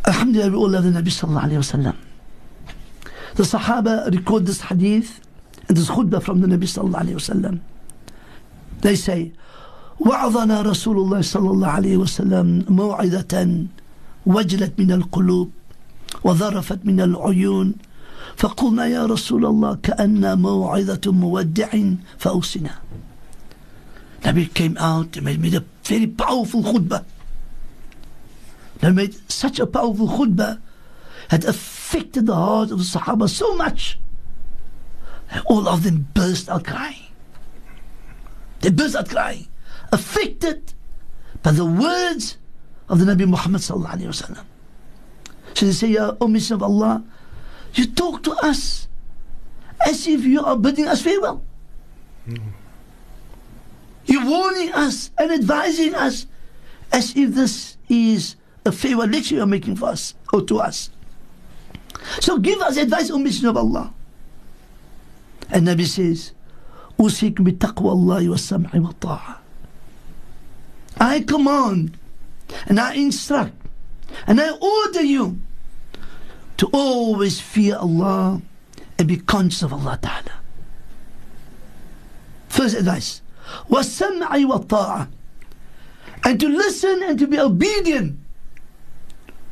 Alhamdulillah, 0.06 0.50
we 0.50 0.56
all 0.56 0.68
love 0.68 0.84
the 0.84 0.90
Nabi 0.90 1.08
sallallahu 1.08 1.50
alayhi 1.50 1.84
wa. 1.86 1.92
The 3.36 3.42
Sahaba 3.42 4.14
record 4.14 4.46
this 4.46 4.60
hadith 4.60 5.20
and 5.68 5.76
this 5.76 5.88
khutbah 5.88 6.22
from 6.22 6.40
the 6.40 6.46
Nabi 6.46 6.64
sallallahu 6.64 7.16
alayhi 7.16 7.50
wa 7.52 7.58
They 8.84 8.96
say, 8.96 9.32
وعظنا 10.00 10.62
رسول 10.62 10.96
الله 10.98 11.20
صلى 11.22 11.50
الله 11.50 11.68
عليه 11.68 11.96
وسلم 11.96 12.64
موعظة 12.68 13.64
وجلت 14.26 14.72
من 14.78 14.92
القلوب 14.92 15.50
وظرفت 16.24 16.80
من 16.84 17.00
العيون 17.00 17.74
فقلنا 18.36 18.86
يا 18.86 19.06
رسول 19.06 19.46
الله 19.46 19.74
كأن 19.82 20.38
موعظة 20.38 21.12
مودع 21.12 21.70
فأوصنا 22.18 22.70
Nabi 24.22 24.52
came 24.52 24.76
out 24.78 25.16
and 25.16 25.24
made 25.24 25.54
a 25.54 25.64
very 25.84 26.06
powerful 26.06 26.62
khutbah. 26.62 27.04
They 28.80 28.90
made 28.90 29.14
such 29.30 29.58
a 29.60 29.66
powerful 29.66 30.08
khutbah 30.08 30.60
had 31.28 31.44
affected 31.44 32.26
the 32.26 32.34
heart 32.34 32.70
of 32.70 32.78
the 32.78 32.84
Sahaba 32.84 33.28
so 33.28 33.54
much 33.56 33.98
all 35.46 35.68
of 35.68 35.84
them 35.84 36.08
burst 36.14 36.50
out 36.50 36.64
crying. 36.64 37.03
They 38.64 38.70
burst 38.70 38.96
out 38.96 39.10
crying, 39.10 39.46
affected 39.92 40.72
by 41.42 41.52
the 41.52 41.66
words 41.66 42.38
of 42.88 42.98
the 42.98 43.04
Nabi 43.04 43.28
Muhammad 43.28 43.60
sallallahu 43.60 44.00
alaihi 44.00 44.08
wasallam. 44.08 44.44
So 45.52 45.66
they 45.66 45.72
say, 45.72 45.88
Ya 45.88 46.16
O 46.18 46.26
Messenger 46.26 46.54
of 46.54 46.62
Allah, 46.62 47.04
you 47.74 47.84
talk 47.92 48.22
to 48.22 48.32
us 48.32 48.88
as 49.84 50.06
if 50.06 50.24
you 50.24 50.40
are 50.42 50.56
bidding 50.56 50.88
us 50.88 51.02
farewell. 51.02 51.44
Mm-hmm. 52.26 52.48
You're 54.06 54.24
warning 54.24 54.72
us 54.72 55.10
and 55.18 55.30
advising 55.30 55.94
us 55.94 56.26
as 56.90 57.14
if 57.14 57.34
this 57.34 57.76
is 57.90 58.36
a 58.64 58.72
farewell 58.72 59.08
lecture 59.08 59.34
you're 59.34 59.44
making 59.44 59.76
for 59.76 59.90
us 59.90 60.14
or 60.32 60.40
to 60.40 60.60
us. 60.60 60.88
So 62.20 62.38
give 62.38 62.62
us 62.62 62.78
advice, 62.78 63.10
O 63.10 63.18
Messenger 63.18 63.50
of 63.50 63.58
Allah. 63.58 63.92
And 65.50 65.68
Nabi 65.68 65.84
says, 65.84 66.32
أوصيكم 66.99 67.43
بتقوى 67.43 67.91
الله 67.91 68.29
والسمع 68.29 68.69
والطاعة. 68.73 69.39
I 70.99 71.21
command 71.21 71.97
and 72.67 72.79
I 72.79 72.93
instruct 72.95 73.53
and 74.27 74.41
I 74.41 74.49
order 74.51 75.01
you 75.01 75.39
to 76.57 76.67
always 76.73 77.39
fear 77.39 77.77
Allah 77.77 78.41
and 78.97 79.07
be 79.07 79.17
conscious 79.17 79.63
of 79.63 79.71
Allah 79.71 79.97
Ta'ala. 80.01 80.33
First 82.49 82.75
advice. 82.75 83.21
والسمع 83.69 84.45
والطاعة 84.45 85.07
and 86.25 86.39
to 86.39 86.49
listen 86.49 87.01
and 87.03 87.17
to 87.17 87.27
be 87.27 87.39
obedient 87.39 88.19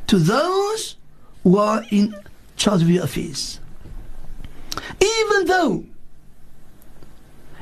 to 0.06 0.18
those 0.18 0.96
who 1.42 1.56
are 1.56 1.82
in 1.90 2.14
charge 2.56 2.82
of 2.82 2.90
your 2.90 3.04
affairs. 3.04 3.60
Even 5.00 5.46
though 5.46 5.84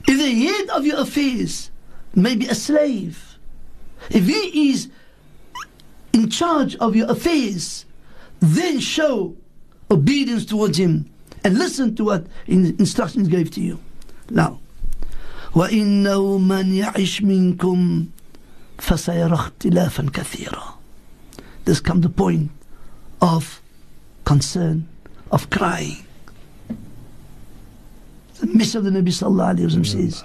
If 0.08 0.18
the 0.18 0.46
head 0.46 0.68
of 0.70 0.86
your 0.86 1.00
affairs 1.00 1.70
may 2.14 2.36
be 2.36 2.46
a 2.46 2.54
slave, 2.54 3.38
if 4.10 4.26
he 4.26 4.70
is 4.70 4.88
in 6.12 6.30
charge 6.30 6.76
of 6.76 6.94
your 6.94 7.10
affairs, 7.10 7.84
then 8.40 8.78
show 8.80 9.34
obedience 9.90 10.44
towards 10.44 10.78
him 10.78 11.10
and 11.44 11.58
listen 11.58 11.94
to 11.96 12.04
what 12.04 12.26
in- 12.46 12.76
instructions 12.78 13.28
gave 13.28 13.50
to 13.52 13.60
you. 13.60 13.78
Now, 14.30 14.60
وإنه 15.54 16.38
من 16.38 16.74
يعش 16.74 17.22
منكم 17.22 18.06
فسيرى 18.78 19.32
اختلافا 19.34 20.10
كثيرا. 20.10 20.74
This 21.64 21.80
comes 21.80 22.02
the 22.02 22.08
point 22.08 22.50
of 23.20 23.60
concern, 24.24 24.86
of 25.32 25.48
crying. 25.50 26.04
The 28.40 28.46
message 28.46 28.74
of 28.76 28.84
the 28.84 28.90
Nabi 28.90 29.08
Sallallahu 29.08 29.56
Alaihi 29.56 29.66
Wasallam 29.66 29.86
says, 29.86 30.24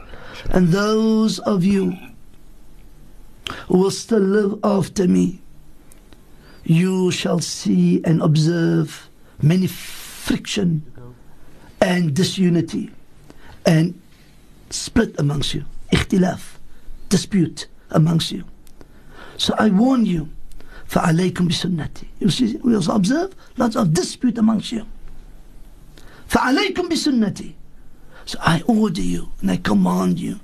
and 0.50 0.68
those 0.70 1.40
of 1.40 1.64
you 1.64 1.96
who 3.68 3.78
will 3.78 3.92
still 3.92 4.20
live 4.20 4.60
after 4.64 5.08
me, 5.08 5.42
you 6.64 7.12
shall 7.12 7.40
see 7.40 8.02
and 8.04 8.22
observe 8.22 9.10
many 9.42 9.68
friction 9.68 10.84
and 11.82 12.14
disunity 12.14 12.92
and 13.66 14.00
split 14.70 15.16
amongst 15.20 15.54
you, 15.54 15.66
ikhtilaf, 15.92 16.58
dispute 17.10 17.68
amongst 17.92 18.32
you. 18.32 18.44
So 19.38 19.56
I 19.58 19.70
warn 19.70 20.06
you, 20.06 20.30
فَعَلَيْكُمْ 20.90 21.48
بِسُنَّتِي 21.48 22.08
You 22.20 22.30
see, 22.30 22.58
we 22.64 22.76
also 22.76 22.94
observe 22.96 23.34
lots 23.58 23.76
of 23.76 23.94
dispute 23.94 24.38
amongst 24.38 24.72
you. 24.72 24.86
فَعَلَيْكُمْ 26.30 26.90
بِسُنَّتِي 26.90 27.54
So 28.26 28.38
I 28.42 28.62
order 28.68 29.02
you 29.02 29.32
and 29.42 29.52
I 29.52 29.58
command 29.58 30.20
you 30.20 30.40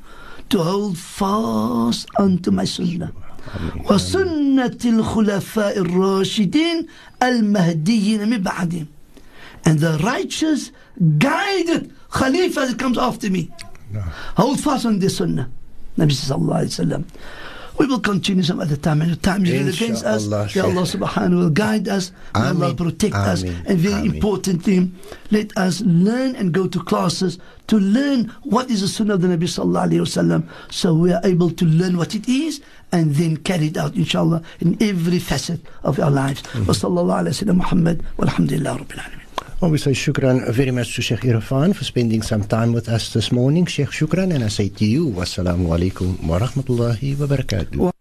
to 0.50 0.64
hold 0.64 0.98
fast 0.98 2.08
unto 2.20 2.52
my 2.52 2.66
sunnah. 2.66 3.12
وسنة 3.86 4.80
الخلفاء 4.86 5.80
الراشدين 5.80 6.86
المهديين 7.24 8.30
من 8.30 8.44
بعدهم 8.44 8.88
and 9.66 9.80
the 9.80 9.98
righteous 10.04 10.72
guided 11.18 11.92
Khalifa 12.10 12.68
that 12.68 12.80
comes 12.80 12.98
after 12.98 13.30
me. 13.30 13.52
Hold 14.38 14.60
fast 14.60 14.86
on 14.86 15.00
this 15.00 15.18
sunnah. 15.18 15.50
Nabi 15.98 16.12
sallallahu 16.12 16.64
alayhi 16.64 16.80
wa 16.80 16.86
sallam. 16.86 17.04
We 17.79 17.87
will 17.87 18.01
continue 18.01 18.43
some 18.43 18.61
other 18.61 18.77
time. 18.77 19.01
And 19.03 19.13
the 19.13 19.17
time 19.17 19.45
is 19.47 19.81
against 19.81 20.05
us. 20.05 20.27
May 20.27 20.37
Allah 20.61 20.83
subhanahu 20.85 21.39
will 21.39 21.51
guide 21.51 21.89
us. 21.89 22.13
May 22.35 22.41
Allah 22.41 22.67
Ameen. 22.71 22.77
protect 22.77 23.15
us. 23.15 23.43
And 23.43 23.79
very 23.79 23.95
Ameen. 23.95 24.15
importantly, 24.15 24.91
let 25.31 25.57
us 25.57 25.81
learn 25.83 26.37
and 26.37 26.53
go 26.53 26.67
to 26.69 26.83
classes 26.85 27.39
to 27.69 27.79
learn 27.79 28.29
what 28.43 28.71
is 28.71 28.83
the 28.83 28.89
sunnah 28.89 29.15
of 29.15 29.23
the 29.23 29.29
Nabi 29.29 29.45
sallallahu 29.49 29.89
alayhi 29.89 30.01
wa 30.01 30.23
sallam. 30.23 30.49
So 30.71 30.95
we 30.95 31.13
are 31.13 31.21
able 31.25 31.51
to 31.51 31.65
learn 31.65 31.97
what 31.97 32.15
it 32.15 32.29
is 32.29 32.61
and 32.93 33.15
then 33.15 33.39
carry 33.39 33.69
it 33.69 33.77
out 33.77 33.95
inshallah 33.97 34.43
in 34.61 34.77
every 34.83 35.19
facet 35.19 35.61
of 35.83 35.99
our 35.99 36.11
lives. 36.11 36.43
Mm-hmm. 36.43 36.67
Wa 36.67 36.75
sallallahu 36.75 37.23
alayhi 37.25 37.47
wa 37.47 37.53
sallam 37.53 37.57
Muhammad 37.57 38.05
walhamdulillah 38.19 38.79
rabbil 38.79 39.01
alamin. 39.01 39.22
Well, 39.63 39.71
we 39.71 39.79
say 39.79 39.93
shukran 39.93 40.51
very 40.51 40.73
much 40.73 40.97
to 40.97 41.03
Sheikh 41.03 41.21
Irfaan 41.21 41.73
for 41.73 41.85
spending 41.85 42.21
some 42.21 42.43
time 42.43 42.73
with 42.73 42.89
us 42.89 43.13
this 43.13 43.31
morning. 43.31 43.65
Sheikh, 43.65 43.91
shukran. 43.91 44.35
And 44.35 44.43
I 44.43 44.49
say 44.49 44.69
to 44.71 44.85
you, 44.85 45.07
wassalamu 45.07 45.71
alaikum 45.71 46.21
wa 46.27 46.41
rahmatullahi 46.41 47.17
wa 47.17 47.27
barakatuh. 47.29 47.92